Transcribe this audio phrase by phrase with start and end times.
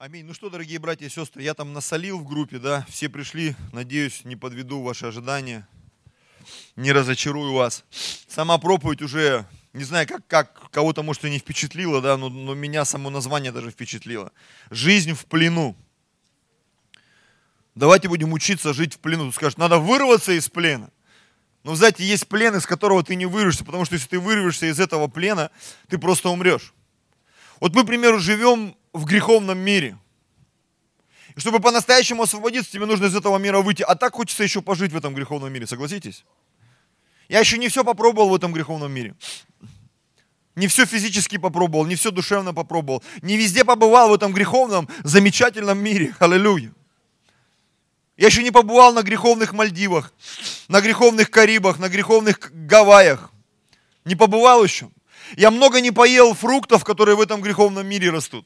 [0.00, 0.24] Аминь.
[0.24, 4.24] Ну что, дорогие братья и сестры, я там насолил в группе, да, все пришли, надеюсь,
[4.24, 5.66] не подведу ваши ожидания,
[6.76, 7.84] не разочарую вас.
[8.28, 12.54] Сама проповедь уже, не знаю, как, как кого-то, может, и не впечатлила, да, но, но
[12.54, 14.30] меня само название даже впечатлило.
[14.70, 15.74] Жизнь в плену.
[17.74, 19.26] Давайте будем учиться жить в плену.
[19.30, 20.92] Ты скажешь, надо вырваться из плена.
[21.64, 24.78] Но, знаете, есть плен, из которого ты не вырвешься, потому что если ты вырвешься из
[24.78, 25.50] этого плена,
[25.88, 26.72] ты просто умрешь.
[27.58, 29.98] Вот мы, к примеру, живем в греховном мире.
[31.36, 33.82] И чтобы по-настоящему освободиться, тебе нужно из этого мира выйти.
[33.82, 36.24] А так хочется еще пожить в этом греховном мире, согласитесь?
[37.28, 39.14] Я еще не все попробовал в этом греховном мире.
[40.56, 43.04] Не все физически попробовал, не все душевно попробовал.
[43.22, 46.14] Не везде побывал в этом греховном, замечательном мире.
[46.18, 46.72] Аллилуйя.
[48.16, 50.12] Я еще не побывал на греховных Мальдивах,
[50.66, 53.30] на греховных Карибах, на греховных Гавайях.
[54.04, 54.90] Не побывал еще.
[55.36, 58.44] Я много не поел фруктов, которые в этом греховном мире растут.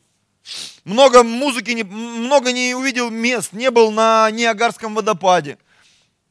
[0.84, 5.58] Много музыки, не, много не увидел мест, не был на Ниагарском водопаде.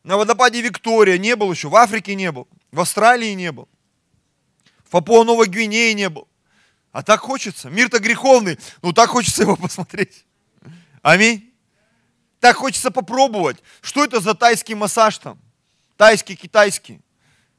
[0.03, 3.69] На водопаде Виктория не был еще, в Африке не был, в Австралии не был,
[4.85, 6.27] в Папуа-Новой Гвинее не был.
[6.91, 7.69] А так хочется.
[7.69, 10.25] Мир-то греховный, ну так хочется его посмотреть.
[11.01, 11.53] Аминь.
[12.39, 13.57] Так хочется попробовать.
[13.81, 15.39] Что это за тайский массаж там?
[15.95, 16.99] Тайский, китайский.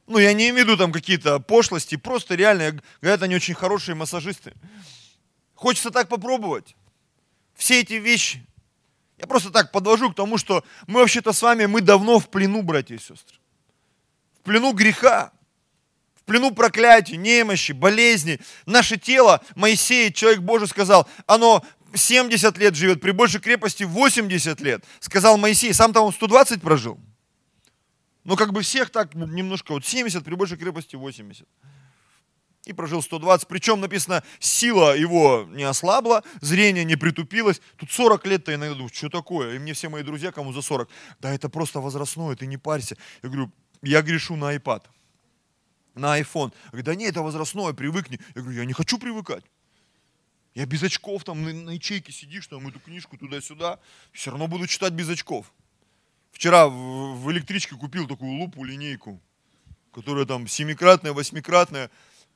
[0.05, 3.95] Ну, я не имею в виду там какие-то пошлости, просто реально, говорят, они очень хорошие
[3.95, 4.53] массажисты.
[5.63, 6.75] Хочется так попробовать.
[7.55, 8.45] Все эти вещи.
[9.17, 12.63] Я просто так подвожу к тому, что мы вообще-то с вами, мы давно в плену,
[12.63, 13.37] братья и сестры.
[14.33, 15.31] В плену греха,
[16.15, 18.41] в плену проклятия, немощи, болезни.
[18.65, 21.63] Наше тело, Моисей, человек Божий сказал, оно
[21.95, 24.83] 70 лет живет, при большей крепости 80 лет.
[24.99, 26.99] Сказал Моисей, сам-то он 120 прожил.
[28.25, 31.47] Ну, как бы всех так немножко, вот 70, при большей крепости 80.
[32.65, 33.47] И прожил 120.
[33.47, 37.61] Причем написано, сила его не ослабла, зрение не притупилось.
[37.77, 39.55] Тут 40 лет-то иногда думаю, что такое?
[39.55, 42.95] И мне все мои друзья, кому за 40, да это просто возрастное, ты не парься.
[43.21, 44.83] Я говорю, я грешу на iPad,
[45.95, 46.53] на iPhone.
[46.65, 48.19] Я говорю, да не, это возрастное, привыкни.
[48.33, 49.43] Я говорю, я не хочу привыкать.
[50.55, 53.79] Я без очков там на, на ячейке сидишь, там эту книжку туда-сюда,
[54.11, 55.51] все равно буду читать без очков.
[56.31, 59.19] Вчера в, в электричке купил такую лупу, линейку,
[59.91, 61.89] которая там семикратная, восьмикратная.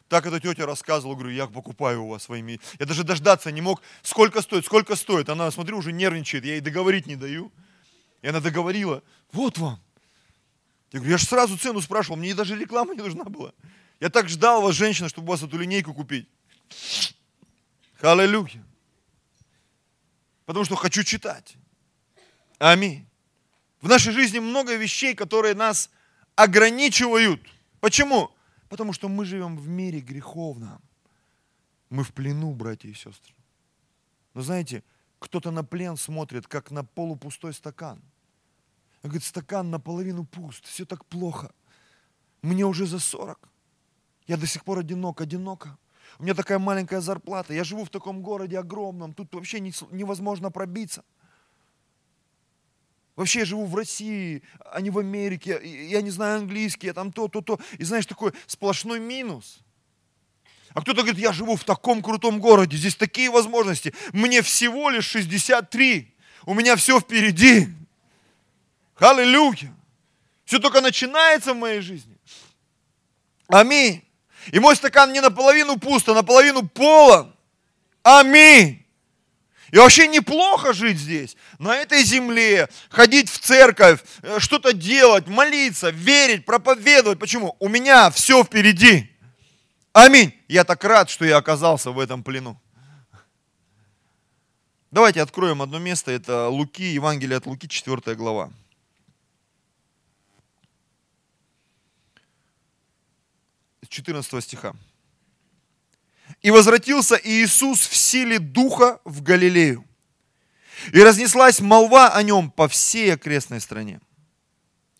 [0.10, 2.60] Так эта тетя рассказывала, говорю, я покупаю у вас своими.
[2.80, 3.82] Я даже дождаться не мог.
[4.04, 5.28] Сколько стоит, сколько стоит.
[5.30, 7.52] Она, смотрю, уже нервничает, я ей договорить не даю.
[8.22, 9.80] И она договорила, вот вам.
[10.92, 13.52] Я говорю, я же сразу цену спрашивал, мне даже реклама не нужна была.
[14.00, 16.28] Я так ждал вас, женщина, чтобы у вас эту линейку купить.
[18.00, 18.64] Аллилуйя.
[20.46, 21.58] Потому что хочу читать.
[22.60, 23.06] Аминь.
[23.82, 25.90] В нашей жизни много вещей, которые нас
[26.36, 27.42] ограничивают.
[27.82, 28.32] Почему?
[28.70, 30.82] Потому что мы живем в мире греховном.
[31.90, 33.34] Мы в плену, братья и сестры.
[34.34, 34.84] Но знаете,
[35.20, 38.02] кто-то на плен смотрит, как на полупустой стакан.
[39.04, 41.52] Он говорит, стакан наполовину пуст, все так плохо.
[42.42, 43.50] Мне уже за 40.
[44.28, 45.78] Я до сих пор одинок, одиноко.
[46.20, 47.54] У меня такая маленькая зарплата.
[47.54, 49.14] Я живу в таком городе огромном.
[49.14, 51.04] Тут вообще невозможно пробиться.
[53.18, 55.60] Вообще я живу в России, а не в Америке.
[55.64, 57.60] Я не знаю английский, я там то, то, то.
[57.80, 59.58] И знаешь, такой сплошной минус.
[60.76, 63.92] А кто-то говорит, я живу в таком крутом городе, здесь такие возможности.
[64.14, 66.14] Мне всего лишь 63.
[66.46, 67.70] У меня все впереди.
[69.00, 69.74] Аллилуйя.
[70.46, 72.16] Все только начинается в моей жизни.
[73.48, 74.04] Аминь.
[74.52, 77.36] И мой стакан не наполовину пуст, а наполовину полон.
[78.04, 78.86] Аминь.
[79.72, 85.90] И вообще неплохо жить здесь, на этой земле, ходить в церковь, э, что-то делать, молиться,
[85.90, 87.20] верить, проповедовать.
[87.20, 87.56] Почему?
[87.60, 89.12] У меня все впереди.
[89.92, 90.34] Аминь.
[90.48, 92.60] Я так рад, что я оказался в этом плену.
[94.90, 96.12] Давайте откроем одно место.
[96.12, 98.52] Это Луки, Евангелие от Луки, 4 глава.
[103.82, 104.74] С 14 стиха.
[106.48, 109.84] И возвратился Иисус в силе Духа в Галилею.
[110.94, 114.00] И разнеслась молва о нем по всей окрестной стране.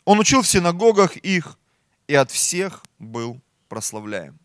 [0.04, 1.58] Он учил в синагогах их
[2.06, 3.40] и от всех был
[3.70, 4.38] прославляем.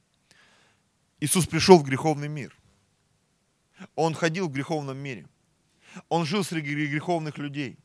[1.18, 2.56] Иисус пришел в греховный мир.
[3.96, 5.26] Он ходил в греховном мире.
[6.08, 7.78] Он жил среди греховных людей.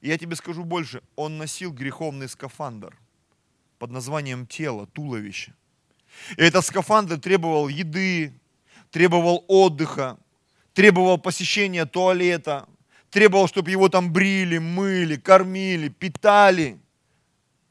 [0.00, 2.98] И я тебе скажу больше, он носил греховный скафандр
[3.78, 5.52] под названием тело, туловище–
[6.36, 8.32] и этот скафандр требовал еды,
[8.96, 10.16] требовал отдыха,
[10.72, 12.66] требовал посещения туалета,
[13.10, 16.78] требовал, чтобы его там брили, мыли, кормили, питали.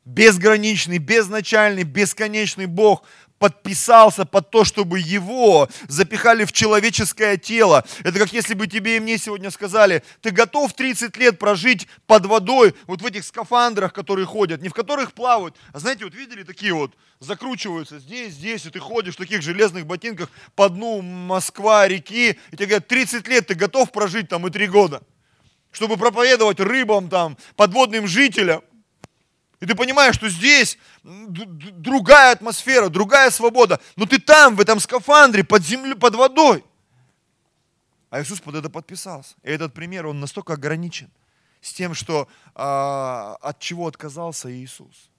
[0.06, 3.06] Безграничный, безначальный, бесконечный Бог
[3.40, 7.86] подписался под то, чтобы его запихали в человеческое тело.
[8.04, 12.26] Это как если бы тебе и мне сегодня сказали, ты готов 30 лет прожить под
[12.26, 16.44] водой, вот в этих скафандрах, которые ходят, не в которых плавают, а знаете, вот видели
[16.44, 21.88] такие вот, закручиваются здесь, здесь, и ты ходишь в таких железных ботинках по дну Москва,
[21.88, 25.02] реки, и тебе говорят, 30 лет ты готов прожить там и 3 года,
[25.72, 28.62] чтобы проповедовать рыбам там, подводным жителям.
[29.66, 33.80] И ты понимаешь, что здесь другая атмосфера, другая свобода.
[33.96, 36.64] Но ты там, в этом скафандре, под землей, под водой.
[38.12, 39.34] А Иисус под это подписался.
[39.42, 41.10] И этот пример, он настолько ограничен
[41.62, 45.10] с тем, что а, от чего отказался Иисус.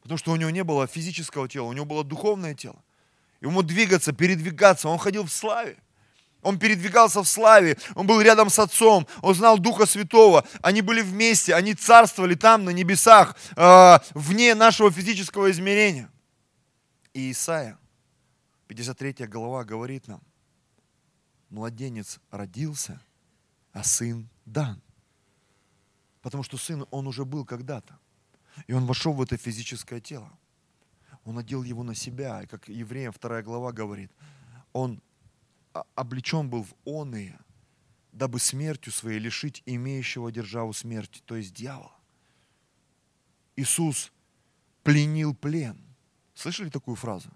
[0.00, 2.82] Потому что у него не было физического тела, у него было духовное тело.
[3.42, 5.76] Ему двигаться, передвигаться, он ходил в славе.
[6.44, 11.00] Он передвигался в славе, он был рядом с Отцом, он знал Духа Святого, они были
[11.00, 16.10] вместе, они царствовали там, на небесах, э, вне нашего физического измерения.
[17.14, 17.78] И Исаия,
[18.68, 20.20] 53 глава, говорит нам,
[21.48, 23.00] младенец родился,
[23.72, 24.82] а сын дан.
[26.20, 27.98] Потому что сын, он уже был когда-то.
[28.66, 30.30] И он вошел в это физическое тело.
[31.24, 32.42] Он одел его на себя.
[32.42, 34.10] И как евреям вторая глава говорит,
[34.72, 35.00] он
[35.94, 37.38] облечен был в оные,
[38.12, 41.92] дабы смертью своей лишить имеющего державу смерти, то есть дьявола.
[43.56, 44.12] Иисус
[44.82, 45.80] пленил плен.
[46.34, 47.30] Слышали такую фразу?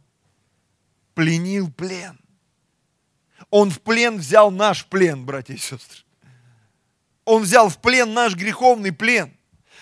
[1.14, 2.18] Пленил плен.
[3.50, 6.02] Он в плен взял наш плен, братья и сестры.
[7.24, 9.36] Он взял в плен наш греховный плен.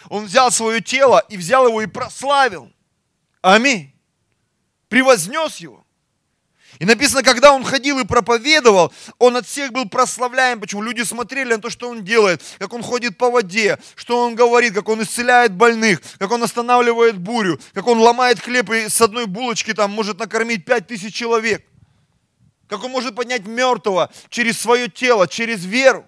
[0.09, 2.73] Он взял свое тело и взял его и прославил.
[3.41, 3.95] Аминь.
[4.89, 5.86] Превознес его.
[6.79, 10.61] И написано, когда он ходил и проповедовал, он от всех был прославляем.
[10.61, 10.83] Почему?
[10.83, 14.75] Люди смотрели на то, что он делает, как он ходит по воде, что он говорит,
[14.75, 19.27] как он исцеляет больных, как он останавливает бурю, как он ломает хлеб и с одной
[19.27, 21.67] булочки там может накормить пять тысяч человек.
[22.69, 26.05] Как он может поднять мертвого через свое тело, через веру.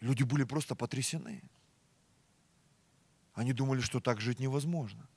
[0.00, 1.42] Люди были просто потрясены.
[3.34, 5.08] Они думали, что так жить невозможно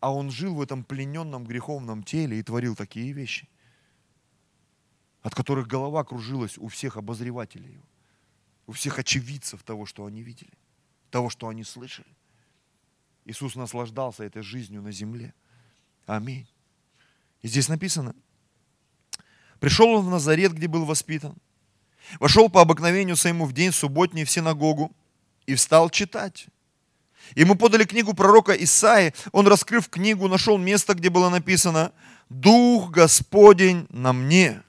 [0.00, 3.48] а он жил в этом плененном греховном теле и творил такие вещи,
[5.22, 7.80] от которых голова кружилась у всех обозревателей,
[8.66, 10.52] у всех очевидцев того, что они видели,
[11.10, 12.08] того, что они слышали.
[13.24, 15.34] Иисус наслаждался этой жизнью на земле.
[16.06, 16.48] Аминь.
[17.42, 18.14] И здесь написано,
[19.60, 21.36] пришел он в Назарет, где был воспитан,
[22.20, 24.94] вошел по обыкновению своему в день субботний в синагогу
[25.46, 26.46] и встал читать.
[27.34, 29.14] Ему подали книгу пророка Исаи.
[29.32, 31.92] Он, раскрыв книгу, нашел место, где было написано
[32.28, 34.62] «Дух Господень на мне,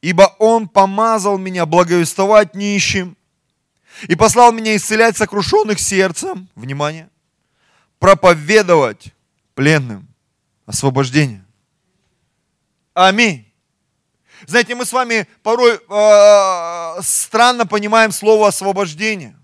[0.00, 3.16] ибо Он помазал меня благовествовать нищим
[4.06, 6.48] и послал меня исцелять сокрушенных сердцем».
[6.54, 7.08] Внимание!
[7.98, 9.12] Проповедовать
[9.54, 10.08] пленным
[10.66, 11.44] освобождение.
[12.94, 13.48] Аминь.
[14.46, 19.37] Знаете, мы с вами порой э, странно понимаем слово освобождение.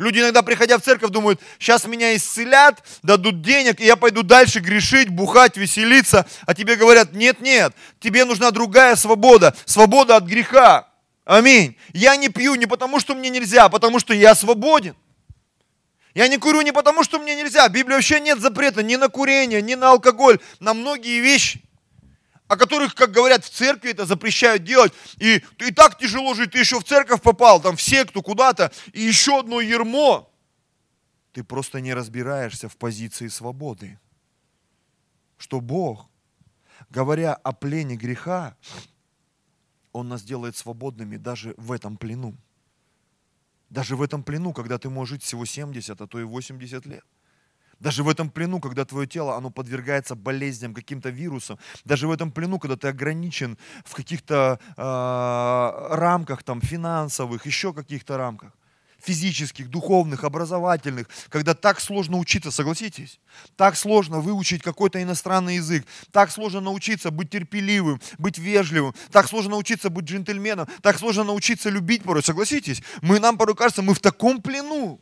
[0.00, 4.60] Люди иногда, приходя в церковь, думают, сейчас меня исцелят, дадут денег, и я пойду дальше
[4.60, 6.26] грешить, бухать, веселиться.
[6.46, 10.88] А тебе говорят, нет, нет, тебе нужна другая свобода, свобода от греха.
[11.26, 11.76] Аминь.
[11.92, 14.96] Я не пью не потому, что мне нельзя, а потому что я свободен.
[16.14, 17.68] Я не курю не потому, что мне нельзя.
[17.68, 21.62] В Библии вообще нет запрета ни на курение, ни на алкоголь, на многие вещи
[22.50, 24.92] о которых, как говорят, в церкви это запрещают делать.
[25.18, 29.00] И и так тяжело жить, ты еще в церковь попал, там в секту куда-то, и
[29.00, 30.28] еще одно ермо.
[31.32, 34.00] Ты просто не разбираешься в позиции свободы.
[35.38, 36.08] Что Бог,
[36.90, 38.56] говоря о плене греха,
[39.92, 42.34] Он нас делает свободными даже в этом плену.
[43.68, 47.04] Даже в этом плену, когда ты можешь жить всего 70, а то и 80 лет.
[47.80, 52.30] Даже в этом плену, когда твое тело, оно подвергается болезням, каким-то вирусам, даже в этом
[52.30, 53.56] плену, когда ты ограничен
[53.86, 58.52] в каких-то э, рамках там, финансовых, еще каких-то рамках,
[59.02, 63.18] физических, духовных, образовательных, когда так сложно учиться, согласитесь?
[63.56, 69.52] Так сложно выучить какой-то иностранный язык, так сложно научиться быть терпеливым, быть вежливым, так сложно
[69.52, 72.82] научиться быть джентльменом, так сложно научиться любить порой, согласитесь?
[73.00, 75.00] Мы, нам порой кажется, мы в таком плену,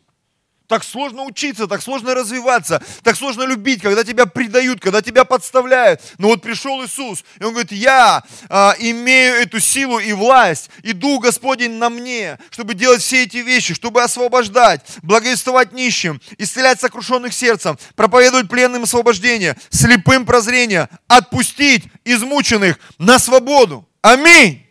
[0.69, 5.99] так сложно учиться, так сложно развиваться, так сложно любить, когда тебя предают, когда тебя подставляют.
[6.19, 10.93] Но вот пришел Иисус, и Он говорит, я а, имею эту силу и власть, и
[10.93, 17.33] Дух Господень на мне, чтобы делать все эти вещи, чтобы освобождать, благовествовать нищим, исцелять сокрушенных
[17.33, 23.89] сердцем, проповедовать пленным освобождение, слепым прозрение, отпустить измученных на свободу.
[24.03, 24.67] Аминь.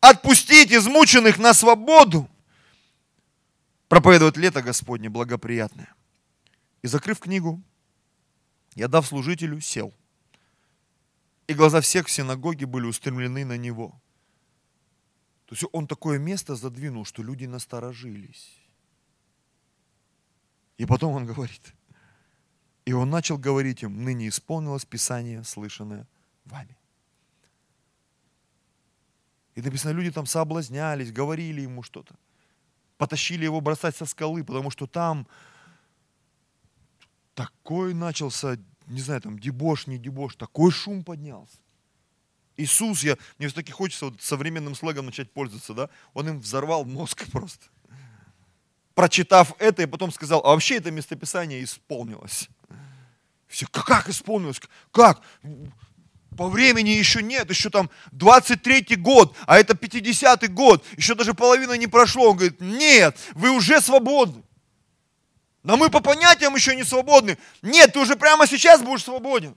[0.00, 2.30] Отпустить измученных на свободу
[3.90, 5.92] проповедовать лето Господне благоприятное.
[6.80, 7.60] И закрыв книгу,
[8.76, 9.92] Я, дав служителю, сел.
[11.48, 14.00] И глаза всех в синагоге были устремлены на него.
[15.46, 18.60] То есть он такое место задвинул, что люди насторожились.
[20.78, 21.74] И потом он говорит,
[22.84, 26.06] и он начал говорить им, ныне исполнилось Писание, слышанное
[26.44, 26.78] вами.
[29.56, 32.14] И написано, люди там соблазнялись, говорили ему что-то.
[33.00, 35.26] Потащили его бросать со скалы, потому что там
[37.34, 41.56] такой начался, не знаю, там дебош, не дебош, такой шум поднялся.
[42.58, 47.26] Иисус, я, мне все-таки хочется вот современным слогом начать пользоваться, да, он им взорвал мозг
[47.32, 47.64] просто.
[48.94, 52.50] Прочитав это, и потом сказал, а вообще это местописание исполнилось.
[53.46, 54.60] Все, как исполнилось?
[54.92, 55.22] Как?
[56.36, 61.74] По времени еще нет, еще там 23-й год, а это 50-й год, еще даже половина
[61.74, 62.30] не прошло.
[62.30, 64.42] Он говорит, нет, вы уже свободны.
[65.62, 67.36] Но мы по понятиям еще не свободны.
[67.62, 69.56] Нет, ты уже прямо сейчас будешь свободен.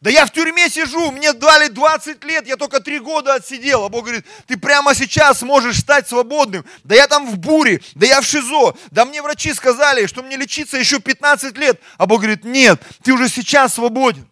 [0.00, 3.84] Да я в тюрьме сижу, мне дали 20 лет, я только 3 года отсидел.
[3.84, 6.64] А Бог говорит, ты прямо сейчас можешь стать свободным.
[6.82, 8.76] Да я там в буре, да я в ШИЗО.
[8.90, 11.80] Да мне врачи сказали, что мне лечиться еще 15 лет.
[11.96, 14.28] А Бог говорит, нет, ты уже сейчас свободен.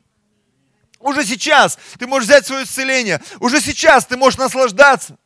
[1.03, 3.21] Уже сейчас ты можешь взять свое исцеление.
[3.41, 5.19] Уже сейчас ты можешь наслаждаться.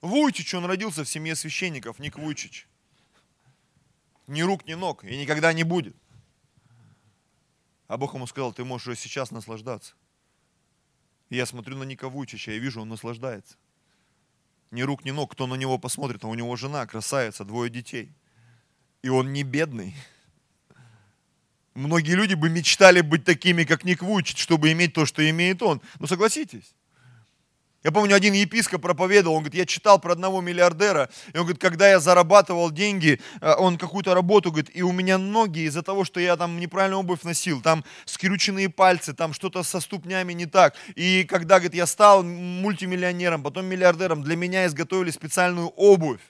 [0.00, 2.66] Вуйчич, он родился в семье священников, Ник Вуйчич.
[4.26, 5.94] Ни рук, ни ног, и никогда не будет.
[7.86, 9.94] А Бог ему сказал, ты можешь уже сейчас наслаждаться.
[11.28, 13.56] И я смотрю на Ника Вуйчича и вижу, он наслаждается.
[14.70, 18.14] Ни рук, ни ног, кто на него посмотрит, а у него жена, красавица, двое детей.
[19.02, 19.94] И он не бедный.
[21.80, 25.80] Многие люди бы мечтали быть такими, как Ник Вуйчич, чтобы иметь то, что имеет он.
[25.98, 26.74] Ну согласитесь.
[27.82, 31.62] Я помню, один епископ проповедовал, он говорит, я читал про одного миллиардера, и он говорит,
[31.62, 36.04] когда я зарабатывал деньги, э, он какую-то работу, говорит, и у меня ноги из-за того,
[36.04, 40.74] что я там неправильно обувь носил, там скрюченные пальцы, там что-то со ступнями не так.
[40.94, 46.20] И когда, говорит, я стал мультимиллионером, потом миллиардером, для меня изготовили специальную обувь.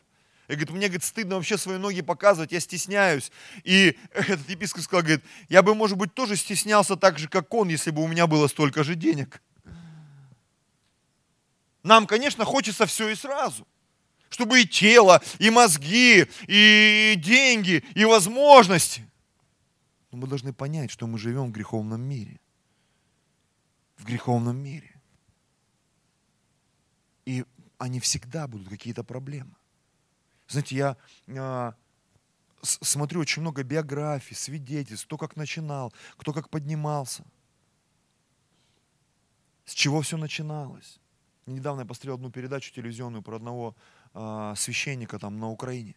[0.50, 3.30] И говорит, мне говорит, стыдно вообще свои ноги показывать, я стесняюсь.
[3.62, 7.68] И этот епископ сказал, говорит, я бы, может быть, тоже стеснялся так же, как он,
[7.68, 9.40] если бы у меня было столько же денег.
[11.84, 13.64] Нам, конечно, хочется все и сразу.
[14.28, 19.08] Чтобы и тело, и мозги, и деньги, и возможности.
[20.10, 22.40] Но мы должны понять, что мы живем в греховном мире.
[23.98, 25.00] В греховном мире.
[27.24, 27.44] И
[27.78, 29.54] они всегда будут какие-то проблемы.
[30.50, 30.96] Знаете, я
[31.28, 31.72] э,
[32.62, 37.24] смотрю очень много биографий, свидетельств, кто как начинал, кто как поднимался.
[39.64, 40.98] С чего все начиналось.
[41.46, 43.76] Недавно я посмотрел одну передачу телевизионную про одного
[44.12, 45.94] э, священника там на Украине.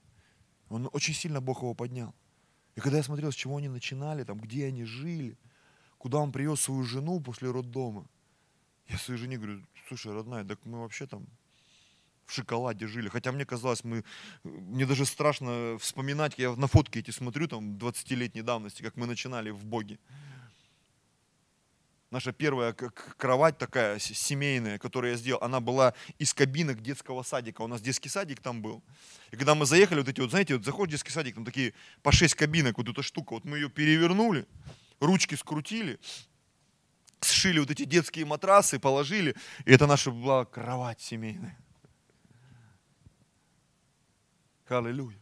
[0.70, 2.14] Он очень сильно Бог его поднял.
[2.76, 5.36] И когда я смотрел, с чего они начинали, там, где они жили,
[5.98, 8.08] куда он привез свою жену после роддома,
[8.88, 11.26] я своей жене говорю, слушай, родная, так мы вообще там
[12.26, 13.10] в шоколаде жили.
[13.10, 14.04] Хотя мне казалось, мы,
[14.44, 19.50] мне даже страшно вспоминать, я на фотки эти смотрю, там, 20-летней давности, как мы начинали
[19.50, 20.00] в Боге
[22.14, 27.62] наша первая кровать такая семейная, которую я сделал, она была из кабинок детского садика.
[27.62, 28.84] У нас детский садик там был.
[29.32, 31.74] И когда мы заехали, вот эти вот, знаете, вот заходишь в детский садик, там такие
[32.04, 34.46] по шесть кабинок, вот эта штука, вот мы ее перевернули,
[35.00, 36.00] ручки скрутили,
[37.22, 41.58] сшили вот эти детские матрасы, положили, и это наша была кровать семейная.
[44.78, 45.18] Аллилуйя.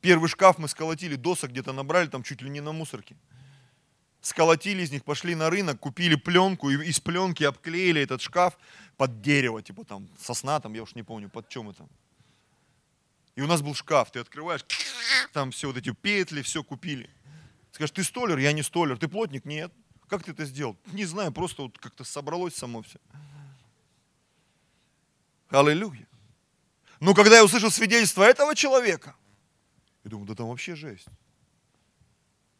[0.00, 3.16] Первый шкаф мы сколотили, досок где-то набрали, там чуть ли не на мусорке
[4.20, 8.58] сколотили из них, пошли на рынок, купили пленку, и из пленки обклеили этот шкаф
[8.96, 11.88] под дерево, типа там сосна, там я уж не помню, под чем это.
[13.36, 14.64] И у нас был шкаф, ты открываешь,
[15.32, 17.08] там все вот эти петли, все купили.
[17.70, 18.38] Скажешь, ты столер?
[18.38, 18.98] Я не столер.
[18.98, 19.44] Ты плотник?
[19.44, 19.72] Нет.
[20.08, 20.76] Как ты это сделал?
[20.86, 22.98] Не знаю, просто вот как-то собралось само все.
[25.50, 26.07] Аллилуйя.
[27.00, 29.14] Но когда я услышал свидетельство этого человека,
[30.04, 31.06] я думаю, да там вообще жесть.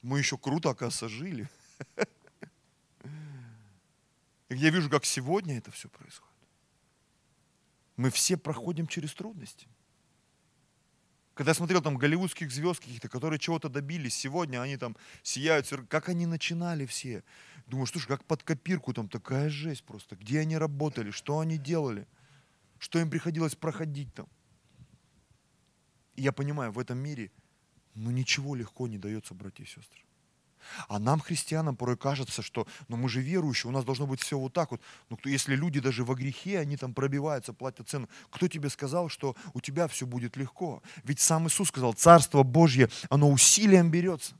[0.02, 1.48] Мы еще круто, оказывается, жили.
[4.48, 6.28] И я вижу, как сегодня это все происходит.
[7.96, 9.66] Мы все проходим через трудности.
[11.34, 16.08] Когда я смотрел там голливудских звезд каких-то, которые чего-то добились, сегодня они там сияют, как
[16.08, 17.22] они начинали все.
[17.66, 20.16] Думаю, что ж, как под копирку там такая жесть просто.
[20.16, 22.06] Где они работали, что они делали,
[22.78, 24.26] что им приходилось проходить там.
[26.16, 27.30] И я понимаю, в этом мире
[27.94, 30.00] ну ничего легко не дается, братья и сестры.
[30.88, 34.38] А нам, христианам, порой кажется, что ну, мы же верующие, у нас должно быть все
[34.38, 34.80] вот так вот.
[35.08, 38.08] Но кто, если люди даже во грехе, они там пробиваются, платят цену.
[38.30, 40.82] Кто тебе сказал, что у тебя все будет легко?
[41.04, 44.34] Ведь сам Иисус сказал, Царство Божье, оно усилием берется.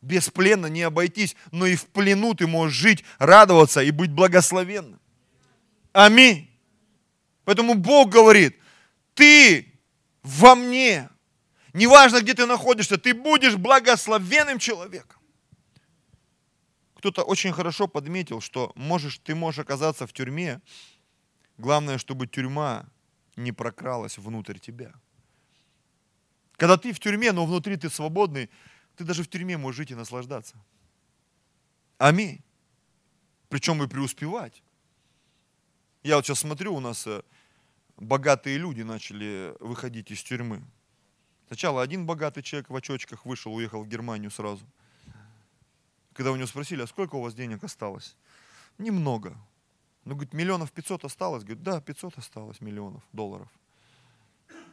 [0.00, 5.00] Без плена не обойтись, но и в плену ты можешь жить, радоваться и быть благословенным.
[5.92, 6.48] Аминь.
[7.48, 8.60] Поэтому Бог говорит,
[9.14, 9.72] ты
[10.22, 11.08] во мне.
[11.72, 15.18] Неважно, где ты находишься, ты будешь благословенным человеком.
[16.96, 20.60] Кто-то очень хорошо подметил, что можешь, ты можешь оказаться в тюрьме.
[21.56, 22.84] Главное, чтобы тюрьма
[23.34, 24.92] не прокралась внутрь тебя.
[26.58, 28.50] Когда ты в тюрьме, но внутри ты свободный,
[28.94, 30.54] ты даже в тюрьме можешь жить и наслаждаться.
[31.96, 32.42] Аминь.
[33.48, 34.62] Причем и преуспевать.
[36.02, 37.22] Я вот сейчас смотрю, у нас э,
[37.98, 40.62] богатые люди начали выходить из тюрьмы.
[41.48, 44.64] Сначала один богатый человек в очочках вышел, уехал в Германию сразу.
[46.12, 48.16] Когда у него спросили, а сколько у вас денег осталось?
[48.76, 49.36] Немного.
[50.04, 51.44] Ну, говорит, миллионов пятьсот осталось?
[51.44, 53.48] Говорит, да, пятьсот осталось миллионов долларов.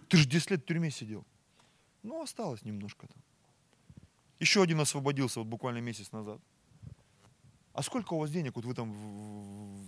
[0.08, 1.26] Ты же 10 лет в тюрьме сидел.
[2.04, 3.22] Ну, осталось немножко там.
[4.40, 6.40] Еще один освободился вот буквально месяц назад.
[7.74, 8.94] А сколько у вас денег, вот вы там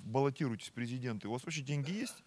[0.03, 2.24] баллотируетесь президенты, у вас вообще деньги есть?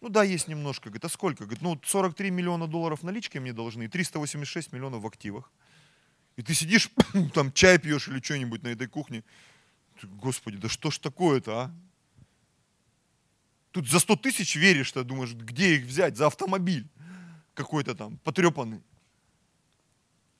[0.00, 0.90] Ну да, есть немножко.
[0.90, 1.44] Говорит, а сколько?
[1.44, 5.50] Говорит, ну 43 миллиона долларов наличкой мне должны и 386 миллионов в активах.
[6.36, 6.90] И ты сидишь,
[7.34, 9.24] там чай пьешь или что-нибудь на этой кухне.
[10.02, 11.74] Господи, да что ж такое-то, а?
[13.70, 16.16] Тут за 100 тысяч веришь, что думаешь, где их взять?
[16.16, 16.88] За автомобиль
[17.54, 18.82] какой-то там потрепанный.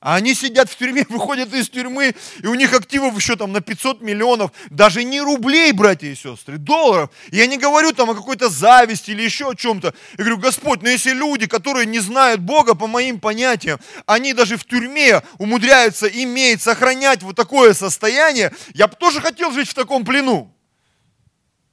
[0.05, 3.59] А они сидят в тюрьме, выходят из тюрьмы, и у них активов еще там на
[3.59, 7.09] 500 миллионов, даже не рублей, братья и сестры, долларов.
[7.31, 9.95] Я не говорю там о какой-то зависти или еще о чем-то.
[10.19, 14.57] Я говорю, Господь, но если люди, которые не знают Бога по моим понятиям, они даже
[14.57, 20.05] в тюрьме умудряются иметь, сохранять вот такое состояние, я бы тоже хотел жить в таком
[20.05, 20.53] плену.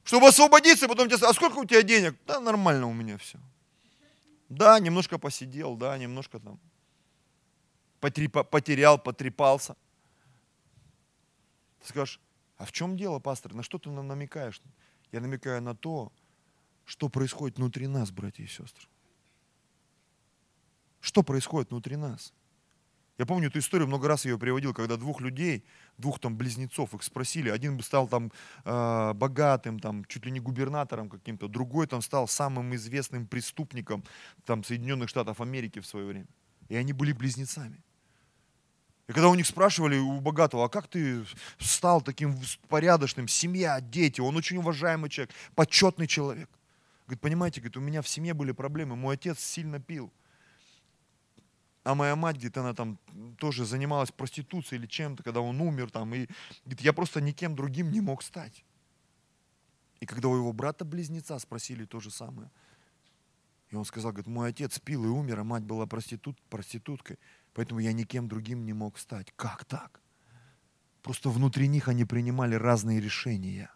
[0.03, 2.15] Чтобы освободиться, потом тебе а сколько у тебя денег?
[2.25, 3.37] Да, нормально у меня все.
[4.49, 6.59] Да, немножко посидел, да, немножко там
[8.09, 9.75] потерял, потрепался.
[11.81, 12.19] Ты скажешь,
[12.57, 13.53] а в чем дело, пастор?
[13.53, 14.61] На что ты нам намекаешь?
[15.11, 16.11] Я намекаю на то,
[16.85, 18.87] что происходит внутри нас, братья и сестры.
[20.99, 22.33] Что происходит внутри нас?
[23.17, 25.63] Я помню эту историю, много раз ее приводил, когда двух людей,
[25.97, 28.31] двух там близнецов, их спросили, один бы стал там
[28.65, 34.03] э, богатым, там чуть ли не губернатором каким-то, другой там стал самым известным преступником
[34.45, 36.27] там Соединенных Штатов Америки в свое время.
[36.69, 37.83] И они были близнецами.
[39.07, 41.25] И когда у них спрашивали, у богатого, а как ты
[41.59, 42.39] стал таким
[42.69, 46.49] порядочным, семья, дети, он очень уважаемый человек, почетный человек.
[47.05, 50.11] Говорит, понимаете, говорит, у меня в семье были проблемы, мой отец сильно пил.
[51.83, 52.97] А моя мать, где-то она там
[53.37, 56.27] тоже занималась проституцией или чем-то, когда он умер там, и
[56.63, 58.63] говорит, я просто никем другим не мог стать.
[59.99, 62.49] И когда у его брата-близнеца спросили то же самое,
[63.73, 67.17] и он сказал, говорит, мой отец пил и умер, а мать была проститут, проституткой.
[67.53, 69.33] Поэтому я никем другим не мог стать.
[69.35, 69.99] Как так?
[71.01, 73.71] Просто внутри них они принимали разные решения.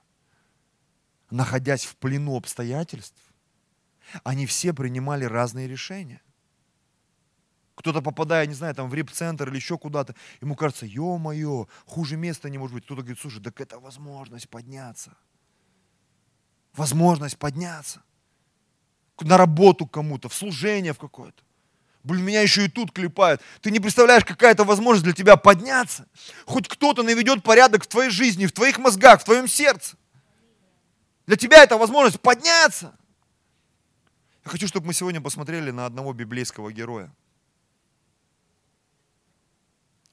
[1.32, 3.22] Находясь в плену обстоятельств,
[4.24, 6.22] они все принимали разные решения.
[7.74, 12.50] Кто-то попадая, не знаю, там в реп-центр или еще куда-то, ему кажется, ё-моё, хуже места
[12.50, 12.86] не может быть.
[12.86, 15.18] Кто-то говорит, слушай, так это возможность подняться.
[16.74, 18.04] Возможность подняться.
[19.22, 21.44] На работу кому-то, в служение в какое-то.
[22.04, 23.42] Блин, меня еще и тут клепают.
[23.62, 26.08] Ты не представляешь, какая это возможность для тебя подняться.
[26.46, 29.98] Хоть кто-то наведет порядок в твоей жизни, в твоих мозгах, в твоем сердце.
[31.26, 32.98] Для тебя это возможность подняться.
[34.46, 37.12] Я хочу, чтобы мы сегодня посмотрели на одного библейского героя.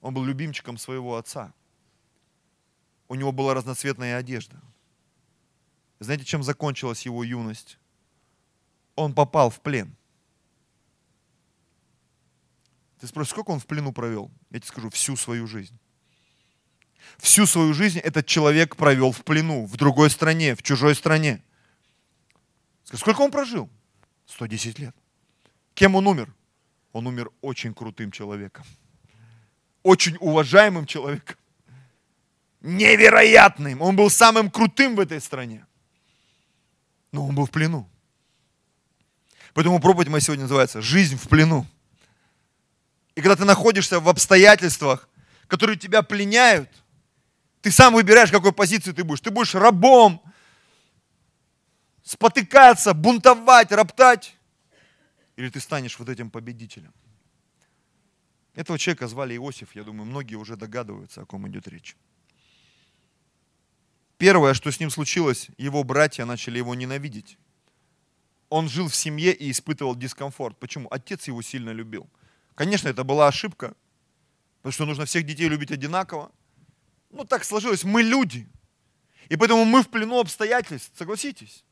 [0.00, 1.52] Он был любимчиком своего отца.
[3.06, 4.60] У него была разноцветная одежда.
[6.00, 7.78] Знаете, чем закончилась его юность?
[8.96, 9.96] Он попал в плен–
[13.04, 14.30] ты спросишь, сколько он в плену провел?
[14.50, 15.78] Я тебе скажу, всю свою жизнь.
[17.18, 21.44] Всю свою жизнь этот человек провел в плену, в другой стране, в чужой стране.
[22.84, 23.68] Сколько он прожил?
[24.24, 24.96] 110 лет.
[25.74, 26.34] Кем он умер?
[26.92, 28.64] Он умер очень крутым человеком.
[29.82, 31.36] Очень уважаемым человеком.
[32.62, 33.82] Невероятным.
[33.82, 35.66] Он был самым крутым в этой стране.
[37.12, 37.86] Но он был в плену.
[39.54, 41.66] Поэтому проповедь моя сегодня называется «Жизнь в плену».
[43.14, 45.08] И когда ты находишься в обстоятельствах,
[45.46, 46.68] которые тебя пленяют,
[47.60, 49.20] ты сам выбираешь, какой позиции ты будешь.
[49.20, 50.20] Ты будешь рабом,
[52.02, 54.36] спотыкаться, бунтовать, роптать,
[55.36, 56.92] или ты станешь вот этим победителем.
[58.54, 61.96] Этого человека звали Иосиф, я думаю, многие уже догадываются, о ком идет речь.
[64.18, 67.38] Первое, что с ним случилось, его братья начали его ненавидеть.
[68.54, 70.58] Он жил в семье и испытывал дискомфорт.
[70.58, 70.88] Почему?
[70.90, 72.08] Отец его сильно любил–
[72.54, 73.74] Конечно, это была ошибка.
[74.58, 76.30] Потому что нужно всех детей любить одинаково.
[77.10, 77.84] Ну, так сложилось.
[77.84, 78.48] Мы люди.
[79.28, 81.64] И поэтому мы в плену обстоятельств, согласитесь.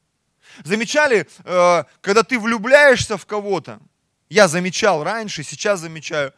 [0.65, 3.81] Замечали, э, когда ты влюбляешься в кого-то,
[4.29, 6.33] я замечал раньше, сейчас замечаю,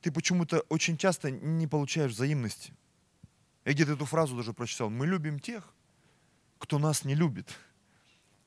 [0.00, 2.74] ты почему-то очень часто не получаешь взаимности.
[3.64, 4.90] Я где-то эту фразу даже прочитал.
[4.90, 5.72] Мы любим тех,
[6.58, 7.48] кто нас не любит.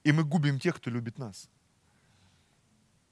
[0.04, 1.50] И мы губим тех, кто любит нас.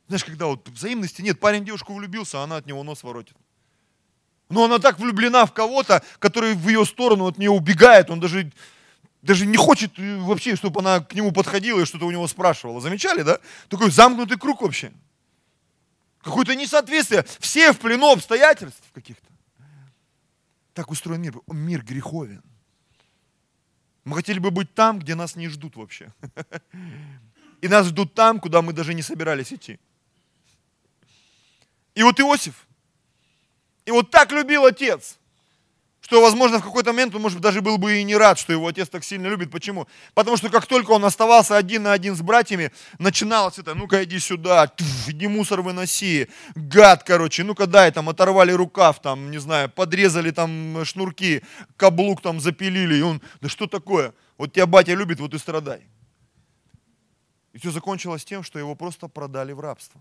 [0.08, 3.36] Знаешь, когда вот взаимности нет, парень девушку влюбился, а она от него нос воротит.
[4.50, 8.52] Но она так влюблена в кого-то, который в ее сторону от нее убегает, он даже,
[9.24, 12.80] даже не хочет э, вообще, чтобы она к нему подходила и что-то у него спрашивала.
[12.80, 13.40] Замечали, да?
[13.70, 14.94] Такой замкнутый круг вообще.
[16.22, 17.26] Какое-то несоответствие.
[17.40, 19.28] Все в плену обстоятельств каких-то.
[20.74, 21.36] Так устроен мир.
[21.48, 22.44] Мир греховен.
[24.06, 26.14] Мы хотели бы быть там, где нас не ждут вообще.
[27.62, 29.80] И нас ждут там, куда мы даже не собирались идти.
[31.96, 32.68] И вот Иосиф,
[33.86, 35.18] и вот так любил отец,
[36.06, 38.68] что, возможно, в какой-то момент он, может, даже был бы и не рад, что его
[38.68, 39.50] отец так сильно любит.
[39.50, 39.88] Почему?
[40.14, 44.20] Потому что как только он оставался один на один с братьями, начиналось это, ну-ка иди
[44.20, 49.68] сюда, туф, иди мусор выноси, гад, короче, ну-ка дай, там оторвали рукав, там, не знаю,
[49.68, 51.42] подрезали там шнурки,
[51.76, 54.14] каблук там запилили, и он, да что такое?
[54.38, 55.88] Вот тебя батя любит, вот и страдай.
[57.54, 60.00] И все закончилось тем, что его просто продали в рабство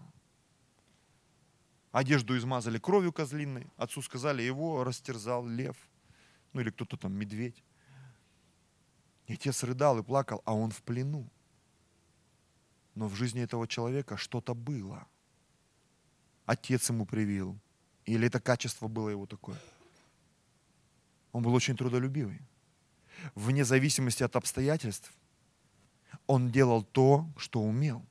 [1.93, 5.77] одежду измазали кровью козлиной, отцу сказали, его растерзал лев,
[6.55, 7.63] ну или кто-то там, медведь.
[9.27, 11.29] И отец рыдал и плакал, а он в плену.
[12.95, 15.07] Но в жизни этого человека что-то было.
[16.47, 17.59] Отец ему привил.
[18.07, 19.61] Или это качество было его такое.
[21.33, 22.41] Он был очень трудолюбивый.
[23.35, 25.13] Вне зависимости от обстоятельств,
[26.27, 28.07] он делал то, что умел.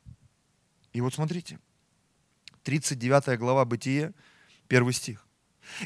[0.91, 1.60] И вот смотрите–
[2.63, 4.13] 39 глава Бытие,
[4.69, 5.27] 1 стих.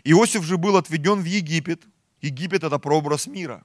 [0.03, 1.83] Иосиф же был отведен в Египет.
[2.21, 3.63] Египет– это прообраз мира.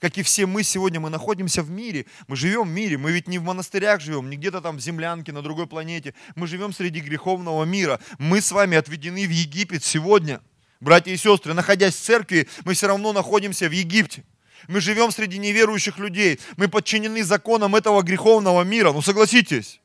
[0.00, 3.26] Как и все мы сегодня, мы находимся в мире, мы живем в мире, мы ведь
[3.26, 6.14] не в монастырях живем, не где-то там в землянке, на другой планете.
[6.36, 7.98] Мы живем среди греховного мира.
[8.18, 10.40] Мы с вами отведены в Египет сегодня.
[10.80, 14.22] Братья и сестры, находясь в церкви, мы все равно находимся в Египте.
[14.68, 16.38] Мы живем среди неверующих людей.
[16.56, 18.92] Мы подчинены законам этого греховного мира.
[18.92, 19.80] Ну согласитесь.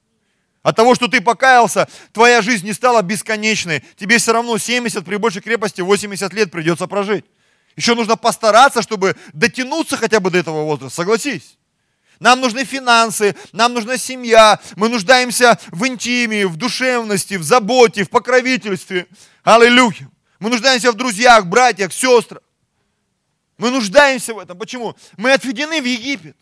[0.62, 3.84] От того, что ты покаялся, твоя жизнь не стала бесконечной.
[3.98, 7.26] Тебе все равно 70, при большей крепости 80 лет придется прожить.
[7.76, 10.96] Еще нужно постараться, чтобы дотянуться хотя бы до этого возраста.
[10.96, 11.58] Согласись.
[12.20, 18.10] Нам нужны финансы, нам нужна семья, мы нуждаемся в интиме, в душевности, в заботе, в
[18.10, 19.08] покровительстве.
[19.44, 20.10] Аллилуйя.
[20.40, 22.42] Мы нуждаемся в друзьях, братьях, сестрах.
[23.58, 24.58] Мы нуждаемся в этом.
[24.58, 24.96] Почему?
[25.18, 26.36] Мы отведены в Египет.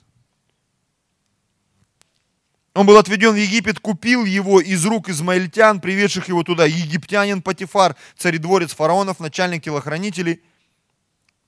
[2.74, 6.65] Он был отведен в Египет, купил его из рук измаильтян, приведших его туда.
[6.65, 10.41] Египтянин Патифар, царедворец фараонов, начальник телохранителей.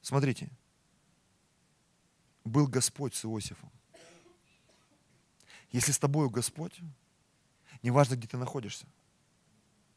[0.04, 0.52] Смотрите,
[2.46, 3.72] был Господь с Иосифом.
[5.72, 6.80] Если с тобою Господь,
[7.82, 8.86] неважно, где ты находишься,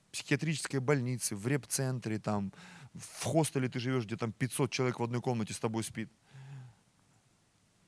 [0.09, 2.51] в психиатрической больнице, в реп-центре, там,
[2.95, 6.11] в хостеле ты живешь, где там 500 человек в одной комнате с тобой спит–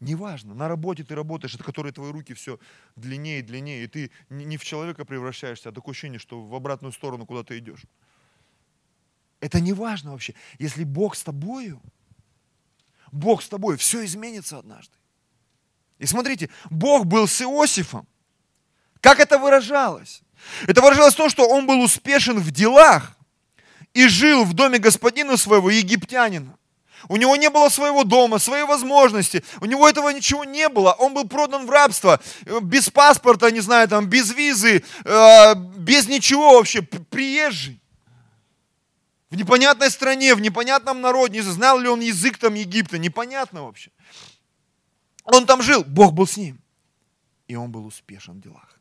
[0.00, 2.60] Неважно, на работе ты работаешь, это которые твои руки все
[2.94, 6.92] длиннее и длиннее, и ты не в человека превращаешься, а такое ощущение, что в обратную
[6.92, 7.82] сторону куда ты идешь.
[9.40, 10.34] Это не важно вообще.
[10.60, 11.80] Если Бог с тобою,
[13.12, 14.94] Бог с тобой, все изменится однажды.
[15.98, 18.06] И смотрите, Бог был с Иосифом.
[19.00, 20.22] Как это выражалось?
[20.66, 23.16] Это выражалось в том, что он был успешен в делах
[23.94, 26.56] и жил в доме господина своего, египтянина.
[27.08, 29.44] У него не было своего дома, своей возможности.
[29.60, 30.92] У него этого ничего не было.
[30.92, 32.20] Он был продан в рабство.
[32.44, 36.82] Э, без паспорта, не знаю, там, без визы, э, без ничего вообще.
[36.82, 37.80] Приезжий.
[39.30, 41.34] В непонятной стране, в непонятном народе.
[41.34, 42.98] Не знал ли он язык там Египта.
[42.98, 43.90] Непонятно вообще.
[45.24, 45.84] Он там жил.
[45.84, 46.60] Бог был с ним.
[47.46, 48.78] И он был успешен в делах.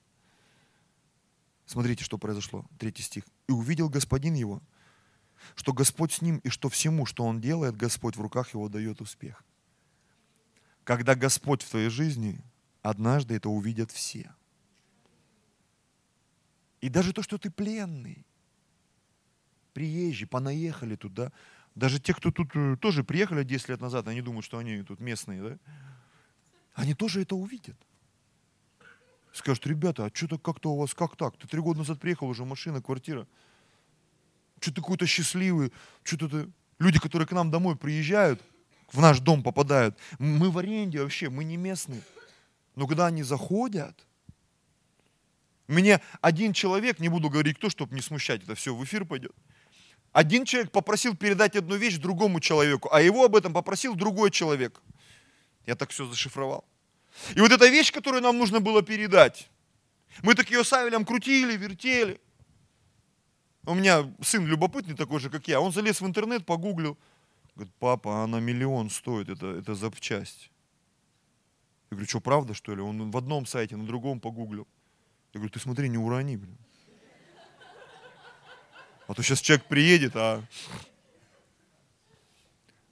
[1.65, 2.65] Смотрите, что произошло.
[2.79, 3.23] Третий стих.
[3.47, 4.62] «И увидел господин его,
[5.55, 9.01] что Господь с ним и что всему, что он делает, Господь в руках его дает
[9.01, 9.43] успех.
[10.83, 12.41] Когда Господь в твоей жизни,
[12.81, 14.33] однажды это увидят все.
[16.79, 18.25] И даже то, что ты пленный,
[19.77, 21.31] приезжий, понаехали туда,
[21.75, 24.99] даже те, кто тут э, тоже приехали 10 лет назад, они думают, что они тут
[24.99, 25.57] местные, да?
[26.73, 27.77] Они тоже это увидят.
[29.33, 31.37] Скажут, ребята, а что-то как-то у вас, как так?
[31.37, 33.27] Ты три года назад приехал, уже машина, квартира
[34.59, 35.71] что-то какой-то счастливый,
[36.03, 38.41] что-то люди, которые к нам домой приезжают,
[38.91, 42.01] в наш дом попадают, мы в аренде вообще, мы не местные.
[42.75, 43.95] Но когда они заходят,
[45.67, 49.35] мне один человек, не буду говорить кто, чтобы не смущать, это все в эфир пойдет,
[50.12, 54.82] Один человек попросил передать одну вещь другому человеку, а его об этом попросил другой человек.
[55.65, 56.65] Я так все зашифровал.
[57.36, 59.50] И вот эта вещь, которую нам нужно было передать,
[60.24, 62.20] мы так ее Савелем крутили, вертели.
[63.65, 65.60] У меня сын любопытный такой же, как я.
[65.60, 66.98] Он залез в интернет, погуглил.
[67.56, 70.52] Говорит, папа, она миллион стоит, это, это запчасть.
[71.89, 72.82] Я говорю, что, правда, что ли?
[72.82, 74.67] Он в одном сайте, на другом погуглил.
[75.34, 76.58] Я говорю, ты смотри, не урони, блин.
[79.08, 80.43] А то сейчас человек приедет, а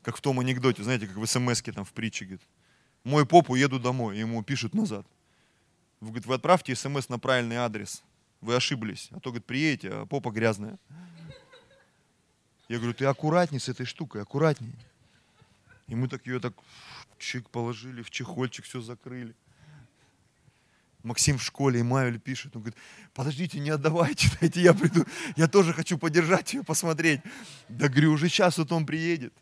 [0.02, 2.42] как в том анекдоте, знаете, как в смс там в притче, говорит,
[3.04, 5.06] мой поп уеду домой, ему пишут назад.
[6.00, 8.04] Вы, говорит, вы отправьте смс на правильный адрес.
[8.42, 9.10] Вы ошиблись.
[9.12, 10.78] А то, говорит, приедете, а попа грязная.
[12.68, 14.74] Я говорю, ты аккуратней с этой штукой, аккуратней.
[15.88, 16.54] И мы так ее так
[17.18, 19.36] чик положили, в чехольчик все закрыли.
[21.06, 22.80] Максим в школе, и Мавель пишет, он говорит,
[23.14, 27.22] подождите, не отдавайте, дайте я приду, я тоже хочу подержать ее, посмотреть.
[27.70, 29.34] Да говорю, уже сейчас вот он приедет.